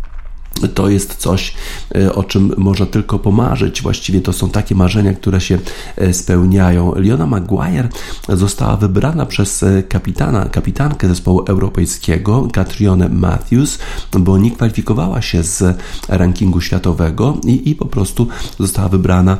[0.74, 1.54] to jest coś,
[1.96, 3.82] e, o czym można tylko pomarzyć.
[3.82, 5.60] Właściwie to są takie marzenia, które się
[5.96, 6.94] e, spełniają.
[6.96, 7.90] Leona Maguire
[8.30, 13.80] została wybrana przez e, kapitana, kapitankę zespołu europejskiego, Catrione Matthews,
[14.20, 15.78] bo nie kwalifikowała się z
[16.10, 18.28] rankingu światowego i, i po prostu
[18.60, 19.38] została wybrana,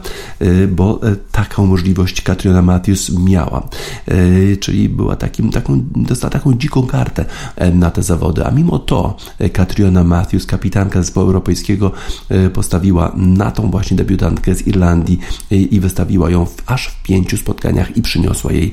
[0.70, 1.00] bo
[1.32, 3.68] taką możliwość Catriona Matthews miała.
[4.60, 7.26] Czyli była takim, taką, dostała taką dziką kartę
[7.74, 9.18] na te zawody, a mimo to
[9.54, 11.92] Catriona Matthews, kapitanka zespołu europejskiego
[12.54, 15.20] postawiła na tą właśnie debiutantkę z Irlandii
[15.52, 18.72] i wystawiła ją w, aż w pięciu spotkaniach i przyniosła jej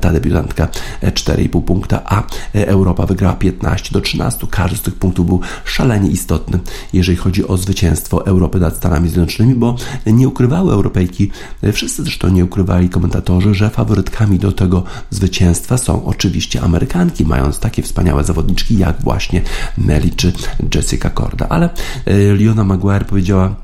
[0.00, 0.68] ta debiutantka
[1.02, 2.22] 4,5 punkta, a
[2.52, 4.46] Europa wygrała 15 do 13.
[4.50, 6.58] Każdy z tych punktów był szalenie istotny,
[6.92, 9.76] jeżeli chodzi o zwycięstwo Europy nad Stanami Zjednoczonymi, bo
[10.06, 11.30] nie ukrywały Europejki,
[11.72, 17.82] wszyscy zresztą nie ukrywali komentatorzy, że faworytkami do tego zwycięstwa są oczywiście Amerykanki, mając takie
[17.82, 19.42] wspaniałe zawodniczki jak właśnie
[19.78, 20.32] Nelly czy
[20.74, 21.48] Jessica Korda.
[21.48, 21.68] Ale
[22.06, 23.54] e, Liona Maguire powiedziała,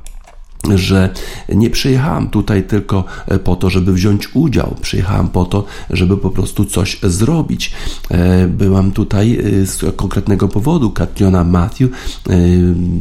[0.75, 1.09] że
[1.49, 4.75] nie przyjechałam tutaj tylko e, po to, żeby wziąć udział.
[4.81, 7.71] Przyjechałam po to, żeby po prostu coś zrobić.
[8.11, 10.91] E, byłam tutaj z konkretnego powodu.
[10.91, 11.89] Katriona Matthew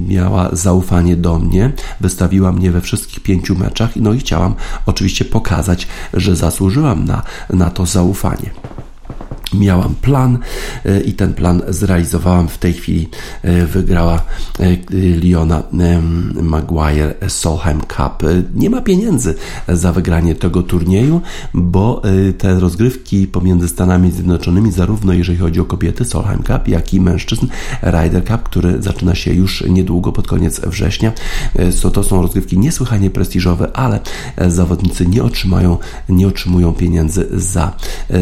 [0.08, 4.54] miała zaufanie do mnie, wystawiła mnie we wszystkich pięciu meczach, no i chciałam
[4.86, 8.50] oczywiście pokazać, że zasłużyłam na, na to zaufanie
[9.54, 10.38] miałam plan
[10.84, 12.48] e, i ten plan zrealizowałam.
[12.48, 13.08] W tej chwili
[13.42, 14.22] e, wygrała
[14.60, 14.76] e,
[15.16, 15.62] Liona
[16.42, 18.28] Maguire Solheim Cup.
[18.54, 19.34] Nie ma pieniędzy
[19.68, 21.20] za wygranie tego turnieju,
[21.54, 22.02] bo
[22.38, 27.46] te rozgrywki pomiędzy Stanami Zjednoczonymi, zarówno jeżeli chodzi o kobiety Solheim Cup, jak i mężczyzn
[27.82, 31.12] Ryder Cup, który zaczyna się już niedługo pod koniec września.
[31.92, 34.00] To są rozgrywki niesłychanie prestiżowe, ale
[34.48, 35.78] zawodnicy nie otrzymają,
[36.08, 37.72] nie otrzymują pieniędzy za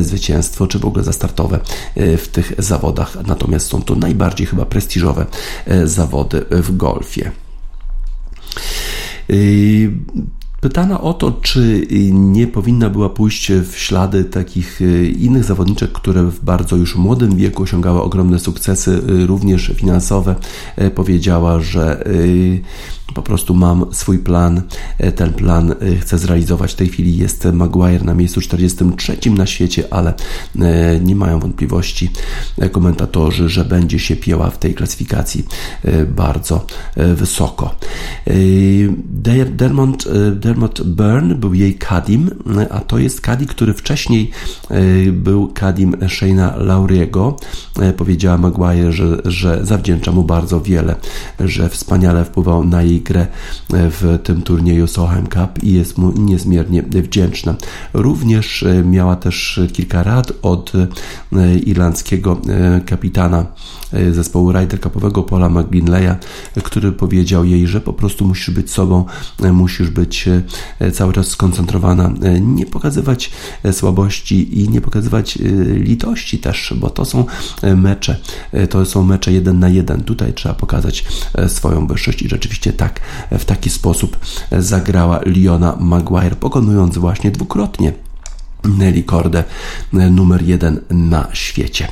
[0.00, 1.60] zwycięstwo, czy w ogóle za startowe
[1.94, 5.26] e, w tych zawodach, natomiast są to najbardziej chyba prestiżowe
[5.66, 7.30] e, zawody w golfie.
[9.30, 9.34] E,
[10.60, 14.80] pytana o to, czy nie powinna była pójść w ślady takich
[15.18, 20.34] innych zawodniczek, które w bardzo już młodym wieku osiągały ogromne sukcesy, również finansowe,
[20.94, 22.04] powiedziała, że
[23.14, 24.62] po prostu mam swój plan,
[24.98, 26.72] e, ten plan e, chcę zrealizować.
[26.72, 30.14] W tej chwili jest Maguire na miejscu 43 na świecie, ale
[30.60, 32.10] e, nie mają wątpliwości
[32.72, 35.46] komentatorzy, że będzie się pieła w tej klasyfikacji
[36.16, 37.74] bardzo wysoko.
[39.46, 42.30] Dermot, Dermot Byrne był jej kadim,
[42.70, 44.30] a to jest kadi, który wcześniej
[45.12, 47.36] był kadim Shane'a Lauriego.
[47.96, 50.96] Powiedziała Maguire, że, że zawdzięcza mu bardzo wiele,
[51.40, 53.26] że wspaniale wpływał na jej grę
[53.70, 57.54] w tym turnieju Solheim Cup i jest mu niezmiernie wdzięczna.
[57.92, 60.72] Również e, miała też kilka rad od
[61.32, 63.46] e, irlandzkiego e, kapitana
[64.12, 66.14] zespołu Ryder Cupowego Paula McGinleya,
[66.62, 69.04] który powiedział jej, że po prostu musisz być sobą,
[69.52, 70.28] musisz być
[70.92, 73.30] cały czas skoncentrowana, nie pokazywać
[73.72, 75.38] słabości i nie pokazywać
[75.74, 77.24] litości też, bo to są
[77.76, 78.16] mecze,
[78.70, 80.02] to są mecze jeden na jeden.
[80.02, 81.04] Tutaj trzeba pokazać
[81.48, 82.83] swoją wyższość i rzeczywiście tak
[83.38, 84.18] w taki sposób
[84.52, 87.92] zagrała Liona Maguire, pokonując właśnie dwukrotnie
[88.64, 89.44] Nelly Kordę
[89.92, 91.88] numer jeden na świecie.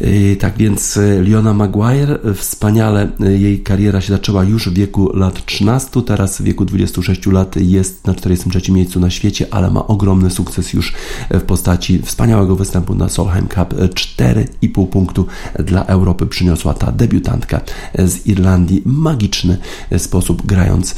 [0.00, 5.16] Y, tak więc y, Liona Maguire, y, wspaniale jej kariera się zaczęła już w wieku
[5.16, 9.86] lat 13, teraz w wieku 26 lat jest na 43 miejscu na świecie, ale ma
[9.86, 10.92] ogromny sukces już
[11.30, 13.74] w postaci wspaniałego występu na Solheim Cup.
[13.74, 15.26] 4,5 punktu
[15.58, 17.60] dla Europy przyniosła ta debiutantka
[17.98, 18.82] z Irlandii.
[18.84, 19.58] Magiczny
[19.98, 20.94] sposób grając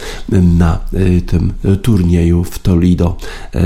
[0.58, 0.78] na
[1.26, 3.16] tym turnieju w Toledo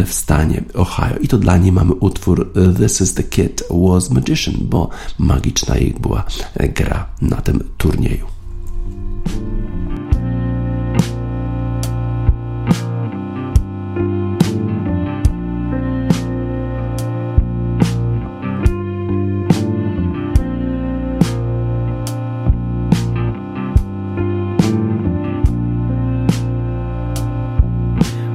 [0.07, 1.17] w stanie Ohio.
[1.21, 5.95] I to dla niej mamy utwór This is the Kid was Magician, bo magiczna jej
[6.01, 6.25] była
[6.75, 8.27] gra na tym turnieju.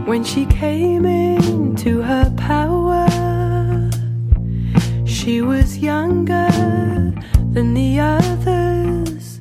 [0.05, 3.12] When she came into her power,
[5.23, 6.51] she was younger
[7.53, 9.39] than the others.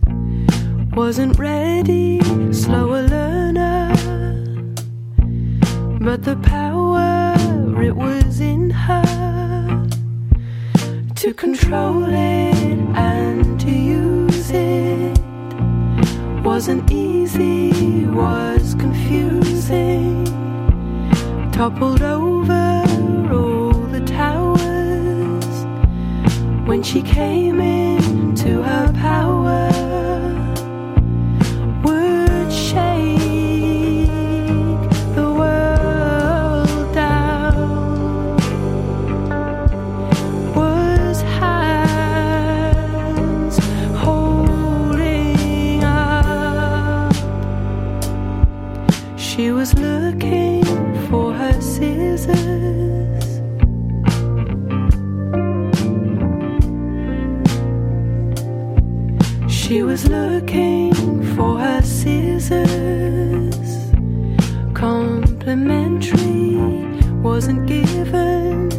[0.95, 2.21] Wasn't ready,
[2.53, 3.93] slower learner.
[6.01, 7.35] But the power,
[7.83, 9.89] it was in her
[11.17, 15.19] to control it and to use it.
[16.45, 20.27] Wasn't easy, was confusing.
[21.51, 22.92] Toppled over
[26.85, 29.42] she came into her power
[67.23, 68.73] wasn't given,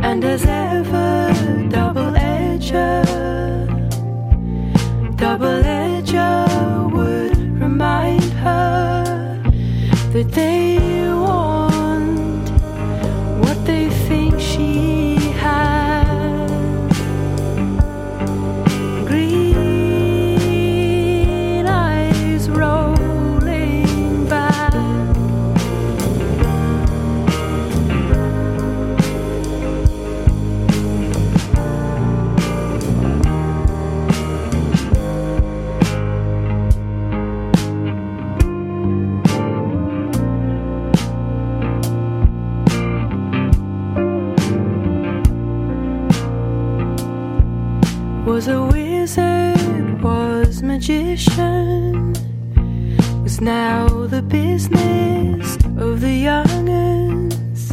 [0.00, 1.32] and as ever,
[1.70, 3.04] double edger,
[5.16, 9.42] double edger would remind her
[10.12, 10.83] that they
[53.34, 57.70] was now the business of the young'uns.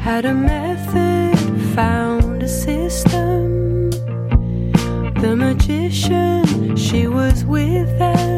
[0.00, 1.36] Had a method,
[1.74, 3.90] found a system.
[5.20, 8.37] The magician, she was with them.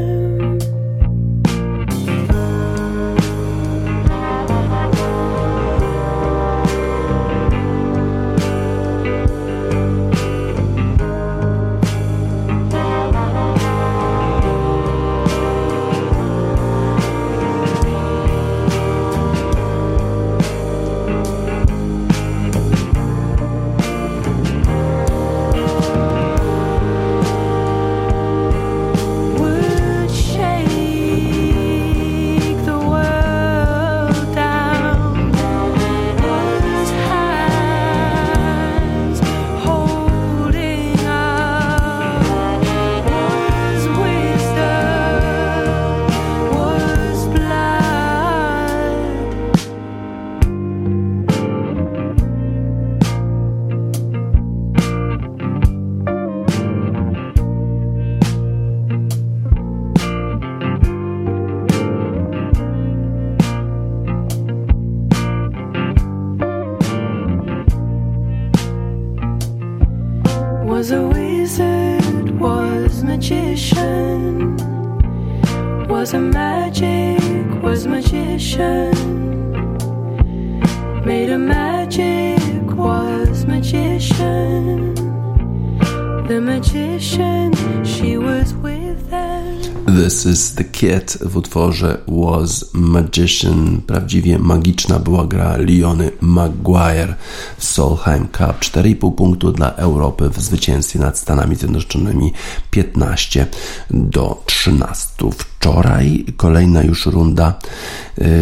[90.81, 93.81] Kid w utworze Was Magician.
[93.87, 97.15] Prawdziwie magiczna była gra Liony Maguire
[97.59, 98.59] w Solheim Cup.
[98.61, 102.33] 4,5 punktu dla Europy w zwycięstwie nad Stanami Zjednoczonymi
[102.71, 103.47] 15
[103.91, 105.09] do 13.
[105.39, 107.55] Wczoraj kolejna już runda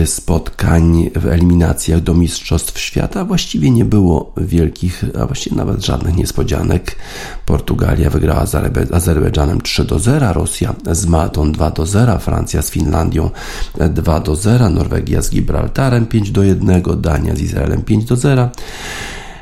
[0.02, 3.24] y, spotkań w eliminacjach do Mistrzostw Świata.
[3.24, 6.96] Właściwie nie było wielkich, a właściwie nawet żadnych niespodzianek.
[7.46, 12.62] Portugalia wygrała z Azerbe- Azerbejdżanem 3 do 0, Rosja z Maltą 2 do 0, Francja
[12.62, 13.30] z Finlandią
[13.90, 18.50] 2 do 0, Norwegia z Gibraltarem 5 do 1, Dania z Izraelem 5 do 0.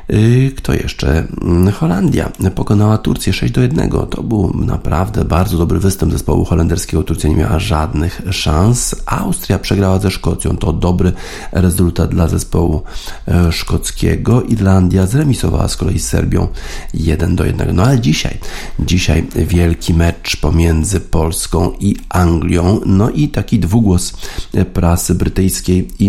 [0.09, 1.27] Yy, Kto jeszcze?
[1.41, 3.89] Mm, Holandia pokonała Turcję 6 do 1.
[3.89, 7.03] To był naprawdę bardzo dobry występ zespołu holenderskiego.
[7.03, 8.95] Turcja nie miała żadnych szans.
[9.05, 10.57] Austria przegrała ze Szkocją.
[10.57, 11.13] To dobry
[11.51, 12.81] rezultat dla zespołu
[13.27, 14.41] e, szkockiego.
[14.41, 16.47] Irlandia zremisowała z kolei z Serbią
[16.93, 17.75] 1 do 1.
[17.75, 18.37] No ale dzisiaj,
[18.79, 22.81] dzisiaj wielki mecz pomiędzy Polską i Anglią.
[22.85, 24.13] No i taki dwugłos
[24.53, 26.07] e, prasy brytyjskiej i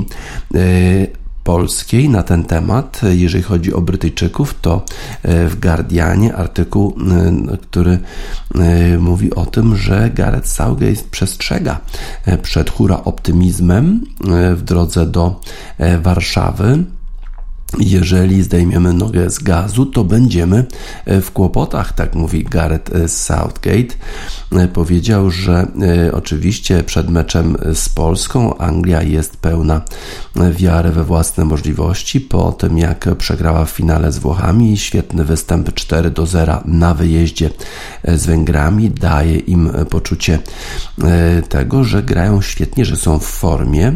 [0.54, 1.17] e,
[1.48, 3.00] polskiej na ten temat.
[3.10, 4.84] Jeżeli chodzi o Brytyjczyków, to
[5.22, 6.96] e, w Guardianie artykuł,
[7.52, 7.98] e, który
[8.54, 11.80] e, mówi o tym, że Gareth Southgate przestrzega
[12.42, 14.04] przed hura optymizmem
[14.56, 15.40] w drodze do
[16.02, 16.84] Warszawy.
[17.78, 20.66] Jeżeli zdejmiemy nogę z gazu, to będziemy
[21.04, 23.94] e, w kłopotach, tak mówi Gareth e, Southgate.
[24.52, 25.66] E, Powiedział, że
[26.12, 29.82] oczywiście przed meczem z Polską Anglia jest pełna
[30.50, 32.20] wiary we własne możliwości.
[32.20, 37.50] Po tym jak przegrała w finale z Włochami, świetny występ 4 do 0 na wyjeździe
[38.04, 40.38] z Węgrami daje im poczucie
[41.48, 43.92] tego, że grają świetnie, że są w formie.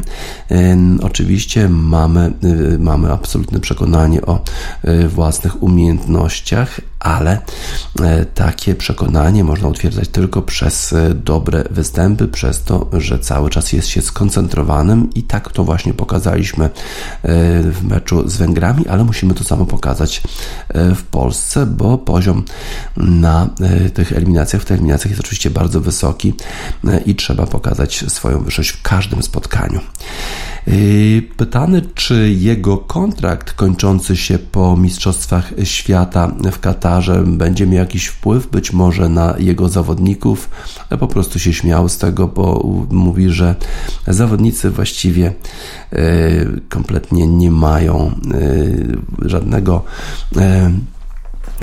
[1.02, 2.32] Oczywiście mamy,
[2.78, 4.44] mamy absolutny przekonanie o
[5.08, 7.38] własnych umiejętnościach, ale
[8.34, 14.02] takie przekonanie można utwierdzać tylko przez dobre występy, przez to, że cały czas jest się
[14.02, 16.70] skoncentrowanym i tak to właśnie pokazaliśmy
[17.62, 20.22] w meczu z Węgrami, ale musimy to samo pokazać
[20.74, 22.44] w Polsce, bo poziom
[22.96, 23.48] na
[23.94, 26.34] tych eliminacjach, w tych eliminacjach jest oczywiście bardzo wysoki
[27.06, 29.80] i trzeba pokazać swoją wyższość w każdym spotkaniu.
[30.66, 38.06] Yy, pytany, czy jego kontrakt kończący się po Mistrzostwach Świata w Katarze będzie miał jakiś
[38.06, 40.50] wpływ być może na jego zawodników,
[41.00, 43.54] po prostu się śmiał z tego, bo mówi, że
[44.06, 45.32] zawodnicy właściwie
[45.92, 48.20] yy, kompletnie nie mają
[49.20, 49.84] yy, żadnego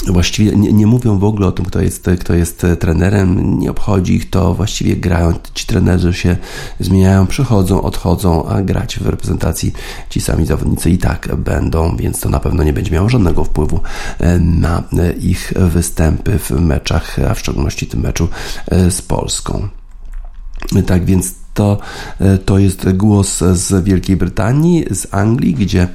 [0.08, 4.16] właściwie nie, nie, mówią w ogóle o tym, kto jest, kto jest trenerem, nie obchodzi
[4.16, 5.34] ich to, właściwie grają.
[5.54, 6.38] Ci trenerzy się
[6.80, 9.74] zmieniają, przychodzą, odchodzą, a grać w reprezentacji
[10.10, 13.80] ci sami zawodnicy i tak będą, więc to na pewno nie będzie miało żadnego wpływu
[14.20, 14.84] e, na
[15.20, 18.28] ich występy w meczach, a w szczególności tym meczu
[18.68, 19.68] e, z Polską.
[20.86, 21.78] Tak więc to,
[22.20, 25.88] e, to jest głos z Wielkiej Brytanii, z Anglii, gdzie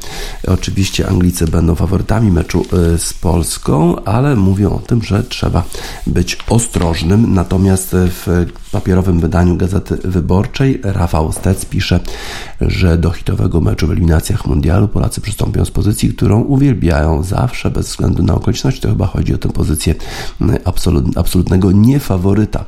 [0.48, 5.62] oczywiście Anglicy będą faworytami meczu e, z Polską, ale mówią o tym, że trzeba
[6.06, 7.34] być ostrożnym.
[7.34, 12.00] Natomiast w papierowym wydaniu Gazety Wyborczej Rafał Stec pisze,
[12.60, 17.86] że do hitowego meczu w eliminacjach mundialu Polacy przystąpią z pozycji, którą uwielbiają zawsze, bez
[17.86, 18.80] względu na okoliczność.
[18.80, 19.94] To chyba chodzi o tę pozycję
[20.64, 22.64] absolut, absolutnego niefaworyta.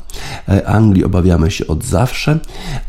[0.49, 2.39] E, Anglii obawiamy się od zawsze,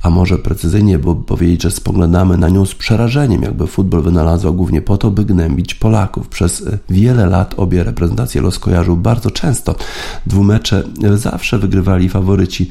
[0.03, 4.81] a może precyzyjnie bo powiedzieć, że spoglądamy na nią z przerażeniem, jakby futbol wynalazła głównie
[4.81, 6.27] po to, by gnębić Polaków.
[6.27, 9.75] Przez wiele lat obie reprezentacje los kojarzył bardzo często.
[10.25, 10.83] Dwumecze
[11.15, 12.69] zawsze wygrywali faworyci.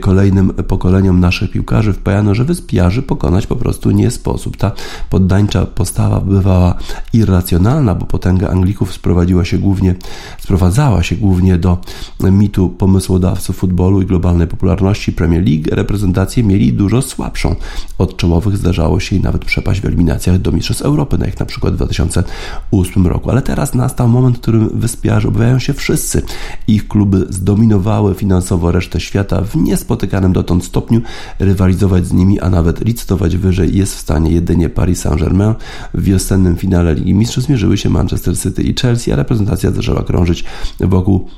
[0.00, 4.56] Kolejnym pokoleniom naszych piłkarzy wpajano, że wyspiarzy pokonać po prostu nie sposób.
[4.56, 4.72] Ta
[5.10, 6.74] poddańcza postawa bywała
[7.12, 9.94] irracjonalna, bo potęga Anglików sprowadziła się głównie,
[10.38, 11.78] sprowadzała się głównie do
[12.20, 15.64] mitu pomysłodawców futbolu i globalnej popularności Premier League.
[15.72, 17.54] Reprezentacje mieli dużo słabszą.
[17.98, 21.46] Od czołowych zdarzało się i nawet przepaść w eliminacjach do Mistrzostw Europy, na jak na
[21.46, 23.30] przykład w 2008 roku.
[23.30, 26.22] Ale teraz nastał moment, w którym wyspiarze obawiają się wszyscy.
[26.68, 31.00] Ich kluby zdominowały finansowo resztę świata w niespotykanym dotąd stopniu,
[31.38, 35.54] rywalizować z nimi, a nawet licytować wyżej jest w stanie jedynie Paris Saint-Germain.
[35.94, 40.44] W wiosennym finale Ligi Mistrzów zmierzyły się Manchester City i Chelsea, a reprezentacja zaczęła krążyć
[40.80, 41.28] wokół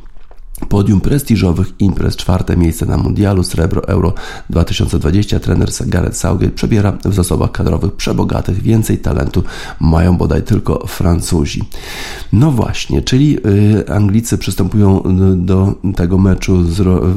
[0.69, 4.15] Podium prestiżowych imprez, czwarte miejsce na Mundialu, srebro Euro
[4.51, 5.41] 2020.
[5.41, 9.43] Trener Gareth Southgate przebiera w zasobach kadrowych przebogatych, więcej talentu
[9.81, 11.63] mają bodaj tylko Francuzi.
[12.33, 15.03] No właśnie, czyli y, Anglicy przystępują
[15.37, 16.59] do tego meczu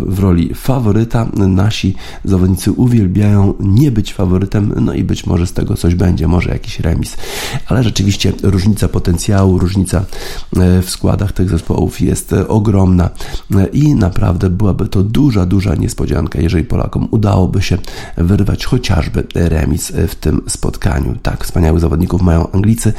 [0.05, 1.27] w roli faworyta.
[1.35, 6.49] Nasi zawodnicy uwielbiają nie być faworytem, no i być może z tego coś będzie, może
[6.49, 7.17] jakiś remis.
[7.67, 13.09] Ale rzeczywiście różnica potencjału, różnica y, w składach tych zespołów jest ogromna
[13.73, 17.77] i naprawdę byłaby to duża, duża niespodzianka, jeżeli Polakom udałoby się
[18.17, 21.15] wyrwać chociażby remis w tym spotkaniu.
[21.23, 22.93] Tak, wspaniałych zawodników mają Anglicy,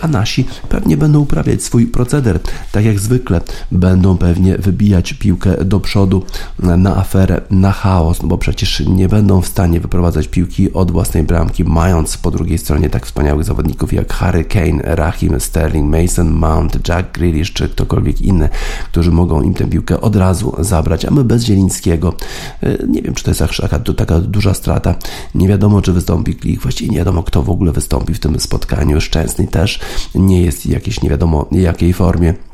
[0.00, 2.40] a nasi pewnie będą uprawiać swój proceder,
[2.72, 3.40] tak jak zwykle
[3.72, 6.22] będą pewnie wybijać piłkę do przodu
[6.58, 11.64] na aferę, na chaos, bo przecież nie będą w stanie wyprowadzać piłki od własnej bramki,
[11.64, 17.12] mając po drugiej stronie tak wspaniałych zawodników jak Harry Kane, Rahim Sterling, Mason Mount, Jack
[17.12, 18.48] Grealish czy ktokolwiek inny,
[18.84, 22.14] którzy mogą im tę piłkę od razu zabrać, a my bez Zielińskiego.
[22.62, 24.94] E, nie wiem, czy to jest taka, taka duża strata.
[25.34, 26.60] Nie wiadomo, czy wystąpi Klik.
[26.60, 29.00] Właściwie nie wiadomo, kto w ogóle wystąpi w tym spotkaniu.
[29.00, 29.80] Szczęsny też
[30.14, 32.47] nie jest jakiejś nie wiadomo jakiej formie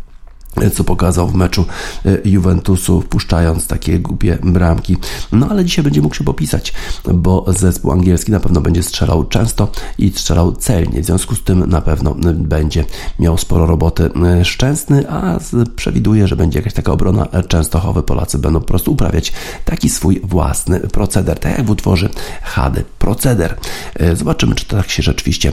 [0.75, 1.65] co pokazał w meczu
[2.07, 4.97] e, Juventusu, wpuszczając takie głupie bramki.
[5.33, 6.73] No ale dzisiaj będzie mógł się popisać,
[7.15, 11.03] bo zespół angielski na pewno będzie strzelał często i strzelał celnie.
[11.03, 12.85] W związku z tym na pewno będzie
[13.19, 15.39] miał sporo roboty e, szczęsny, a
[15.77, 18.03] przewiduje, że będzie jakaś taka obrona Częstochowy.
[18.03, 19.33] Polacy będą po prostu uprawiać
[19.65, 22.09] taki swój własny proceder, tak jak w utworze
[22.43, 22.94] Hady.
[23.05, 23.57] Proceder.
[23.95, 25.53] E, zobaczymy, czy tak się rzeczywiście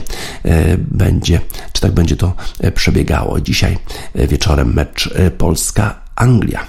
[0.78, 1.40] będzie,
[1.72, 2.34] czy tak będzie to
[2.74, 3.40] przebiegało.
[3.40, 3.78] Dzisiaj
[4.14, 6.66] wieczorem mecz mecz e, Polska-Anglia.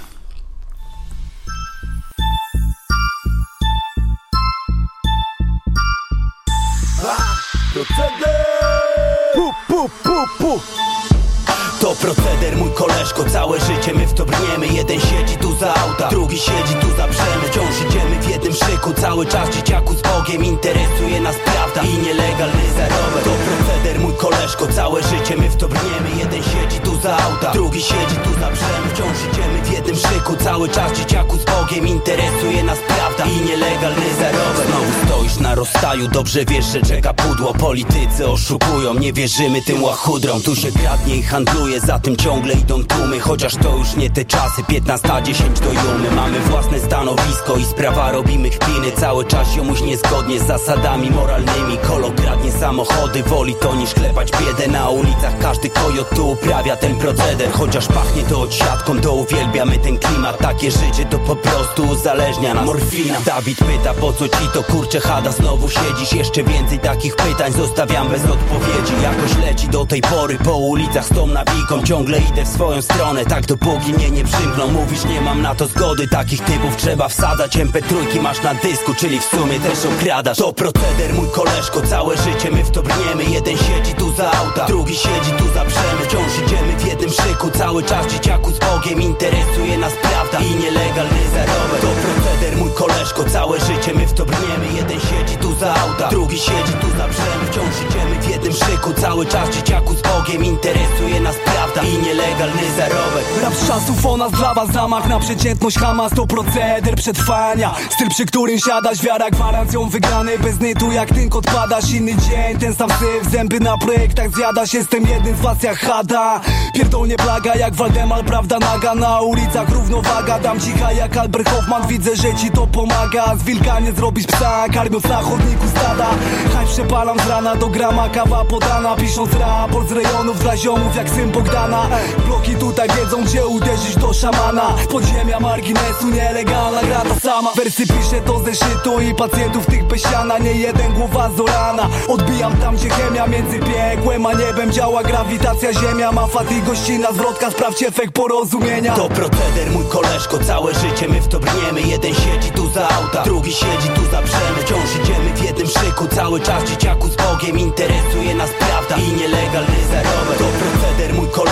[11.94, 14.66] To proceder, mój koleżko, całe życie my w to brniemy.
[14.66, 17.44] Jeden siedzi tu za auta, drugi siedzi tu za brzemy.
[17.50, 22.64] Wciąż idziemy w jednym szyku, cały czas dzieciaku z Bogiem Interesuje nas prawda i nielegalny
[22.76, 26.10] zarobek To proceder, mój koleżko, całe życie my w to brniemy.
[26.18, 28.88] Jeden siedzi tu za auta, drugi siedzi tu za brzemy.
[28.94, 34.14] Wciąż idziemy w jednym szyku, cały czas dzieciaku z Bogiem Interesuje nas prawda i nielegalny
[34.20, 37.54] zarobek Znowu stoi stoisz na rozstaju Dobrze wiesz, że czeka pudło.
[37.54, 40.40] Politycy oszukują, nie wierzymy tym łachudrom.
[40.42, 44.24] Tu się kradnie i handluje, za tym ciągle idą tłumy Chociaż to już nie te
[44.24, 46.10] czasy, 15-10 do jumy.
[46.16, 48.92] Mamy własne stanowisko i sprawa robimy kpiny.
[48.96, 51.78] Cały czas ziomuś niezgodnie z zasadami moralnymi.
[51.88, 55.38] Kolo kradnie samochody, woli to niż klepać biedę Na ulicach.
[55.38, 57.52] Każdy kojot tu uprawia ten proceder.
[57.52, 60.38] Chociaż pachnie to odsiadką, to uwielbiamy ten klimat.
[60.38, 62.66] Takie życie to po prostu uzależnia nas.
[62.66, 63.20] Morfina.
[63.26, 65.32] Dawid pyta po co ci to kurcze hada?
[65.32, 70.56] Znowu siedzisz, jeszcze więcej takich pytań Zostawiam bez odpowiedzi, jakoś leci do tej pory Po
[70.56, 71.26] ulicach z tą
[71.64, 75.54] nawiką, ciągle idę w swoją stronę Tak dopóki mnie nie przymkną, mówisz nie mam na
[75.54, 80.38] to zgody Takich typów trzeba wsadzać, MP3 masz na dysku Czyli w sumie też okradasz.
[80.38, 83.24] To proceder mój koleżko, całe życie my w to brniemy.
[83.24, 86.00] Jeden siedzi tu za auta, drugi siedzi tu za brzemy.
[86.04, 91.22] Wciąż idziemy w jednym szyku, cały czas dzieciaku z Bogiem Interesuje nas prawda i nielegalny
[91.34, 94.66] zarobek To proceder mój koleżko, całe życie my w to brniemy.
[94.76, 97.44] Jeden siedzi tu za auta, drugi siedzi tu za brzemy.
[97.50, 102.62] Wciąż idziemy w jednym szyku, cały czas dzieciaku z Bogiem Interesuje nas prawda i nielegalny
[102.76, 103.24] zarobek.
[103.42, 107.74] Rap z czasów o nas dla was zamach na przeciętność Hamas to proceder przetrwania.
[107.90, 112.74] Styl przy którym siadasz, wiara gwarancją wygranej Bez nytu jak tynk odpadasz, inny dzień Ten
[112.74, 116.40] sam syf, zęby na projektach zjadasz Jestem jednym z was jak Hada.
[116.74, 122.16] Pierdolnie plaga jak Waldemar, prawda naga Na ulicach równowaga, dam cicha jak Albert Hoffman Widzę,
[122.16, 123.36] że ci to pomaga.
[123.36, 126.06] Z wilka nie zrobisz psa, karmiąc na chodniku stada.
[126.54, 131.10] Haj przepalam z rana do grama, kawa podana Pisząc raport z rejonów dla ziomów jak
[131.10, 131.88] syn Bogdana
[132.26, 134.74] Bloki tutaj wiedzą, gdzie uderzyć do szamana.
[134.90, 137.52] Podziemia marginesu, nielegalna gra ta sama.
[137.56, 142.76] Wersy piszę to ze szytu i pacjentów tych besiana Nie jeden głowa zorana Odbijam tam,
[142.76, 145.02] gdzie chemia między piekłem a niebem Działa.
[145.02, 148.94] Grawitacja, ziemia ma fat i gościna Zwrotka, sprawdź efekt porozumienia.
[148.94, 153.22] To proceder mój koleżko, całe życie my w to brniemy Jeden siedzi tu za auta,
[153.22, 154.58] drugi siedzi tu za brzemy.
[154.64, 157.58] Wciąż idziemy w jednym szyku, cały czas dzieciaku z Bogiem.
[157.58, 161.43] Interesuje nas prawda i nielegalny zarobek To proceder mój koleżko,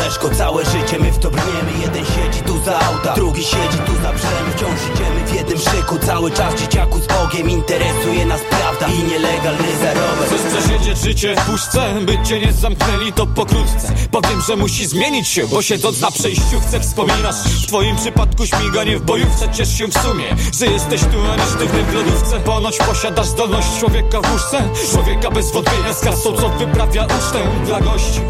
[0.42, 4.12] całe życie my w to brniemy Jeden siedzi tu za auta, drugi siedzi tu za
[4.12, 9.02] brzemy Wciąż idziemy w jednym szyku, cały czas dzieciaku z Bogiem Interesuje nas prawda i
[9.02, 13.92] nielegalny zarobek Chcesz przesiedzieć życie w puszce, by cię nie zamknęli to pokrótce.
[14.10, 19.02] Powiem, że musi zmienić się, bo siedząc na przejściówce wspominasz W twoim przypadku śmiganie w
[19.02, 20.24] bojówce Ciesz się w sumie,
[20.58, 22.40] że jesteś tu, a nie sztywny w lodówce.
[22.40, 24.62] Ponoć posiadasz zdolność człowieka w łóżce
[24.92, 28.20] Człowieka bez wątpienia z kasą, co wyprawia ucztę dla gości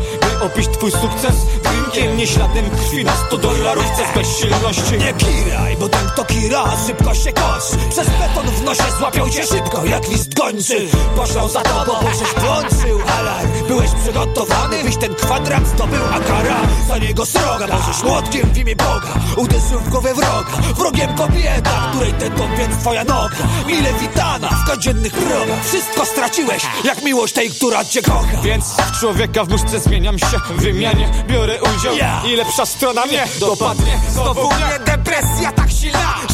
[0.42, 1.46] Opić twój sukces
[1.92, 6.64] drinkiem, nie śladem krwi na 100 dolarówce z bezsilności Nie kiraj, bo ten kto kira,
[6.86, 10.88] szybko się kosz Przez beton w nosie złapią cię szybko, jak list gończy.
[11.16, 13.50] Poszlą za tobą, bo żeś włączył alarm.
[13.68, 18.76] Byłeś przygotowany, byś ten kwadrat zdobył, a kara za niego sroga Możesz młotkiem w imię
[18.76, 23.36] Boga, uderzył w głowę wroga Wrogiem kobieta, której tętą więc twoja noga.
[23.66, 25.64] Mile witana w codziennych progach.
[25.64, 28.42] Wszystko straciłeś, jak miłość tej, która cię kocha.
[28.42, 28.64] Więc
[29.00, 31.10] człowieka w muszce zmieniam się W wymianie.
[31.28, 32.22] Biorę udział Ja.
[32.26, 34.00] I lepsza strona mnie dopadnie.
[34.10, 35.71] Znowu mnie depresja tak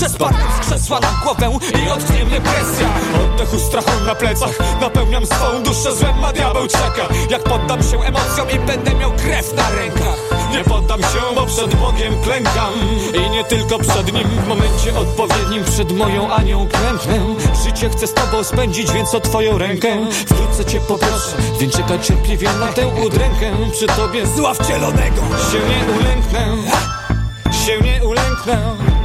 [0.01, 2.89] Że spadnę z krzesła na głowę I odknie mnie presja.
[3.25, 7.09] Oddechu strachu na plecach Napełniam swą duszę złem, a diabeł czeka.
[7.31, 10.19] Jak poddam się emocjom i będę miał krew na rękach.
[10.53, 12.73] Nie poddam się, bo przed Bogiem klękam.
[13.27, 17.19] I nie tylko przed Nim W momencie odpowiednim przed moją Anią klęknę.
[17.65, 19.89] Życie chcę z Tobą spędzić, więc o Twoją rękę.
[20.27, 23.51] Wkrótce Cię poproszę, więc czekaj cierpliwie na tę udrękę.
[23.73, 25.23] Przy Tobie Zła wcielonego
[25.53, 26.57] się nie ulęknę.
[27.67, 28.98] Się nie ulęknę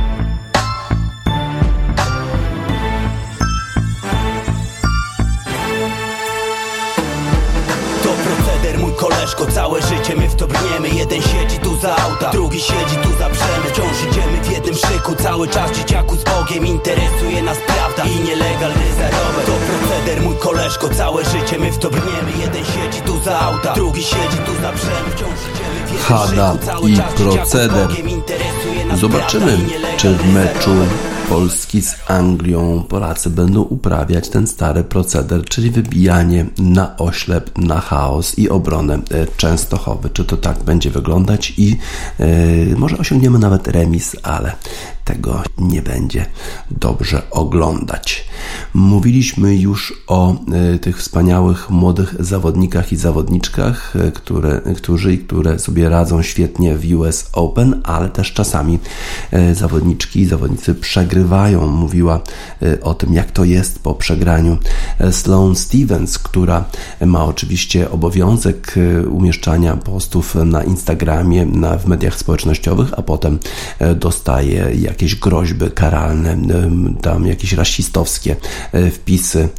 [9.23, 10.89] proceder koleżko, całe życie my w to brniemy.
[10.89, 15.15] Jeden siedzi tu za auta, drugi siedzi tu za brzemy Wciąż idziemy w jednym szyku,
[15.15, 20.89] cały czas dzieciaku z Bogiem Interesuje nas prawda i nielegalny zarobek To proceder mój koleżko,
[20.89, 22.31] całe życie my w to brniemy.
[22.41, 26.51] Jeden siedzi tu za auta, drugi siedzi tu za brzemy Wciąż idziemy w jednym Hada
[26.51, 27.87] szyku, cały i czas dzieciaku z proceder.
[27.87, 31.12] Bogiem Interesuje nas Zobaczymy, prawda i nielegalny czy w meczu zarobek.
[31.33, 38.39] Polski z Anglią Polacy będą uprawiać ten stary proceder, czyli wybijanie na oślep, na chaos
[38.39, 40.09] i obronę e, Częstochowy.
[40.09, 41.77] Czy to tak będzie wyglądać i
[42.19, 42.25] e,
[42.75, 44.51] może osiągniemy nawet remis, ale
[45.03, 46.25] tego nie będzie
[46.71, 48.25] dobrze oglądać.
[48.73, 55.59] Mówiliśmy już o e, tych wspaniałych młodych zawodnikach i zawodniczkach, e, które, którzy i które
[55.59, 58.79] sobie radzą świetnie w US Open, ale też czasami
[59.31, 61.67] e, zawodniczki i zawodnicy przegrywają.
[61.67, 62.21] Mówiła
[62.81, 64.57] o tym, jak to jest po przegraniu
[65.11, 66.65] Sloane Stevens, która
[67.05, 68.75] ma oczywiście obowiązek
[69.09, 73.39] umieszczania postów na Instagramie, na, w mediach społecznościowych, a potem
[73.95, 76.37] dostaje jakieś groźby karalne,
[77.01, 78.35] tam jakieś rasistowskie
[78.91, 79.49] wpisy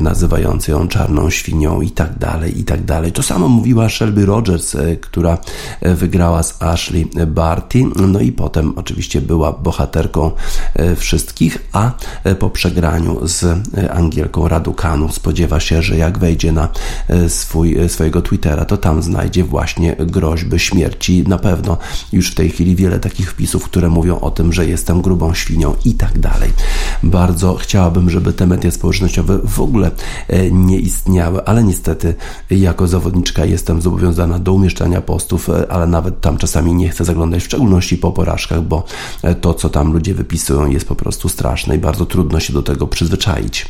[0.00, 3.12] nazywające ją czarną świnią i tak dalej, i tak dalej.
[3.12, 5.38] To samo mówiła Shelby Rogers, która
[5.82, 10.30] wygrała z Ashley Barty, no i potem oczywiście była bohaterką
[10.96, 11.92] wszystkich, a
[12.38, 13.44] po przegraniu z
[13.90, 16.68] Angielką Radukanu spodziewa się, że jak wejdzie na
[17.28, 21.24] swój, swojego Twittera, to tam znajdzie właśnie groźby śmierci.
[21.28, 21.78] Na pewno
[22.12, 25.74] już w tej chwili wiele takich wpisów, które mówią o tym, że jestem grubą świnią
[25.84, 26.52] i tak dalej.
[27.02, 29.90] Bardzo chciałabym, żeby te media społecznościowe w ogóle
[30.28, 32.14] e, nie istniały, ale niestety
[32.50, 37.42] jako zawodniczka jestem zobowiązana do umieszczania postów, e, ale nawet tam czasami nie chcę zaglądać,
[37.42, 38.84] w szczególności po porażkach, bo
[39.22, 42.62] e, to, co tam ludzie wypisują, jest po prostu straszne i bardzo trudno się do
[42.62, 43.66] tego przyzwyczaić.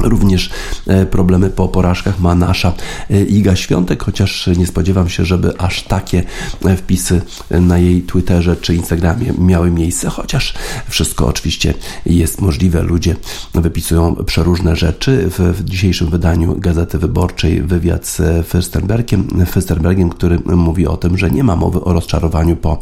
[0.00, 0.50] Również
[0.86, 2.72] e, problemy po porażkach ma nasza
[3.10, 6.22] e, Iga Świątek, chociaż nie spodziewam się, żeby aż takie
[6.64, 10.54] e, wpisy na jej Twitterze czy Instagramie miały miejsce, chociaż
[10.88, 11.74] wszystko oczywiście
[12.06, 12.82] jest możliwe.
[12.82, 13.16] Ludzie
[13.54, 15.30] wypisują przeróżne rzeczy.
[15.38, 21.44] W, dzisiejszym wydaniu Gazety Wyborczej wywiad z Fürstenbergiem, Fürstenbergiem, który mówi o tym, że nie
[21.44, 22.78] ma mowy o rozczarowaniu po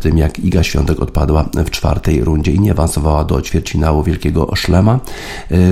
[0.00, 5.00] tym, jak Iga Świątek odpadła w czwartej rundzie i nie awansowała do ćwierćfinału Wielkiego Szlema.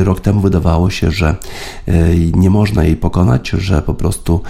[0.05, 1.37] Rok temu wydawała wydawało się, że
[1.87, 4.41] e, nie można jej pokonać, że po prostu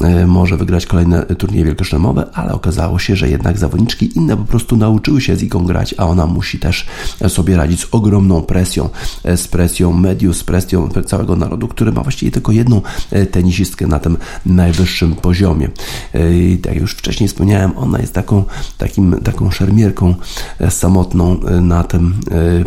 [0.00, 4.76] e, może wygrać kolejne turnieje wielkoszlemowe, ale okazało się, że jednak zawodniczki inne po prostu
[4.76, 6.86] nauczyły się z Igą grać, a ona musi też
[7.28, 8.88] sobie radzić z ogromną presją,
[9.24, 12.82] e, z presją mediów, z presją całego narodu, który ma właściwie tylko jedną
[13.30, 14.16] tenisistkę na tym
[14.46, 15.68] najwyższym poziomie.
[16.32, 18.44] I tak jak już wcześniej wspomniałem, ona jest taką,
[18.78, 20.14] takim, taką szermierką
[20.68, 22.14] samotną na tym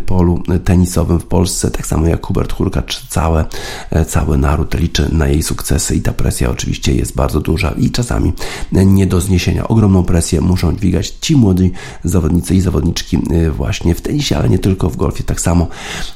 [0.05, 3.45] polu tenisowym w Polsce, tak samo jak Hubert Hurkacz całe,
[3.89, 7.91] e, cały naród liczy na jej sukcesy i ta presja oczywiście jest bardzo duża i
[7.91, 8.33] czasami
[8.71, 9.67] nie do zniesienia.
[9.67, 11.71] Ogromną presję muszą dźwigać ci młodzi
[12.03, 15.67] zawodnicy i zawodniczki e, właśnie w tenisie, ale nie tylko w golfie, tak samo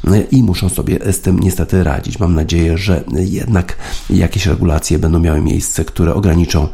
[0.08, 2.20] e, i muszą sobie z tym niestety radzić.
[2.20, 3.78] Mam nadzieję, że jednak
[4.10, 6.68] jakieś regulacje będą miały miejsce, które ograniczą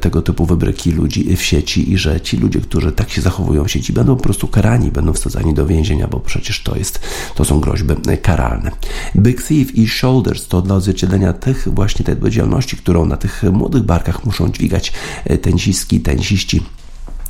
[0.00, 3.70] tego typu wybryki ludzi w sieci i że ci ludzie, którzy tak się zachowują w
[3.70, 7.00] sieci, będą po prostu karani, będą wsadzani do więzienia, bo przecież to jest,
[7.34, 8.70] to są groźby karalne.
[9.50, 14.24] Thief i Shoulders to dla odzwierciedlenia tych właśnie tej odpowiedzialności, którą na tych młodych barkach
[14.24, 14.92] muszą dźwigać
[15.24, 16.62] e, tenisistki, tenisiści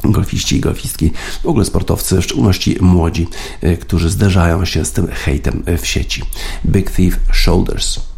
[0.04, 1.10] golfiści i golfistki,
[1.42, 3.28] w ogóle sportowcy, w szczególności młodzi,
[3.60, 6.22] e, którzy zderzają się z tym hejtem w sieci.
[6.66, 8.09] Big Thief Shoulders.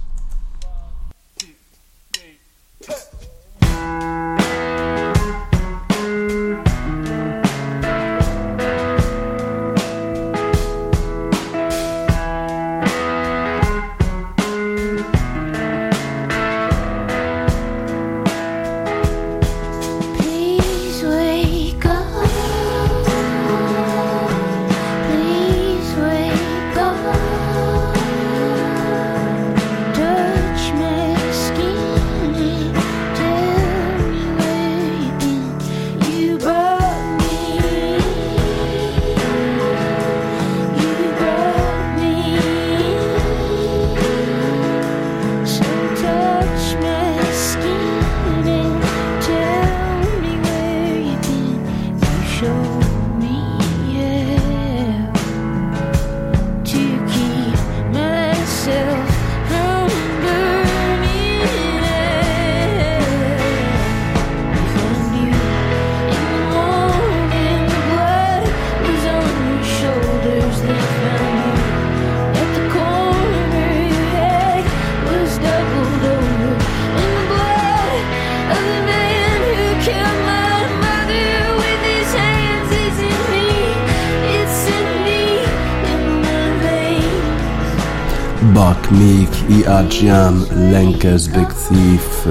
[88.93, 92.26] Meek i Adrian Lenkes Big Thief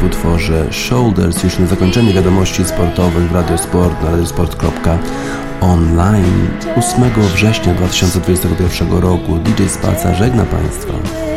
[0.00, 1.44] w utworze Shoulders.
[1.44, 7.02] Już na zakończenie wiadomości sportowych w Radiosport na radiosport.online 8
[7.34, 11.27] września 2021 roku DJ Spaca żegna Państwa.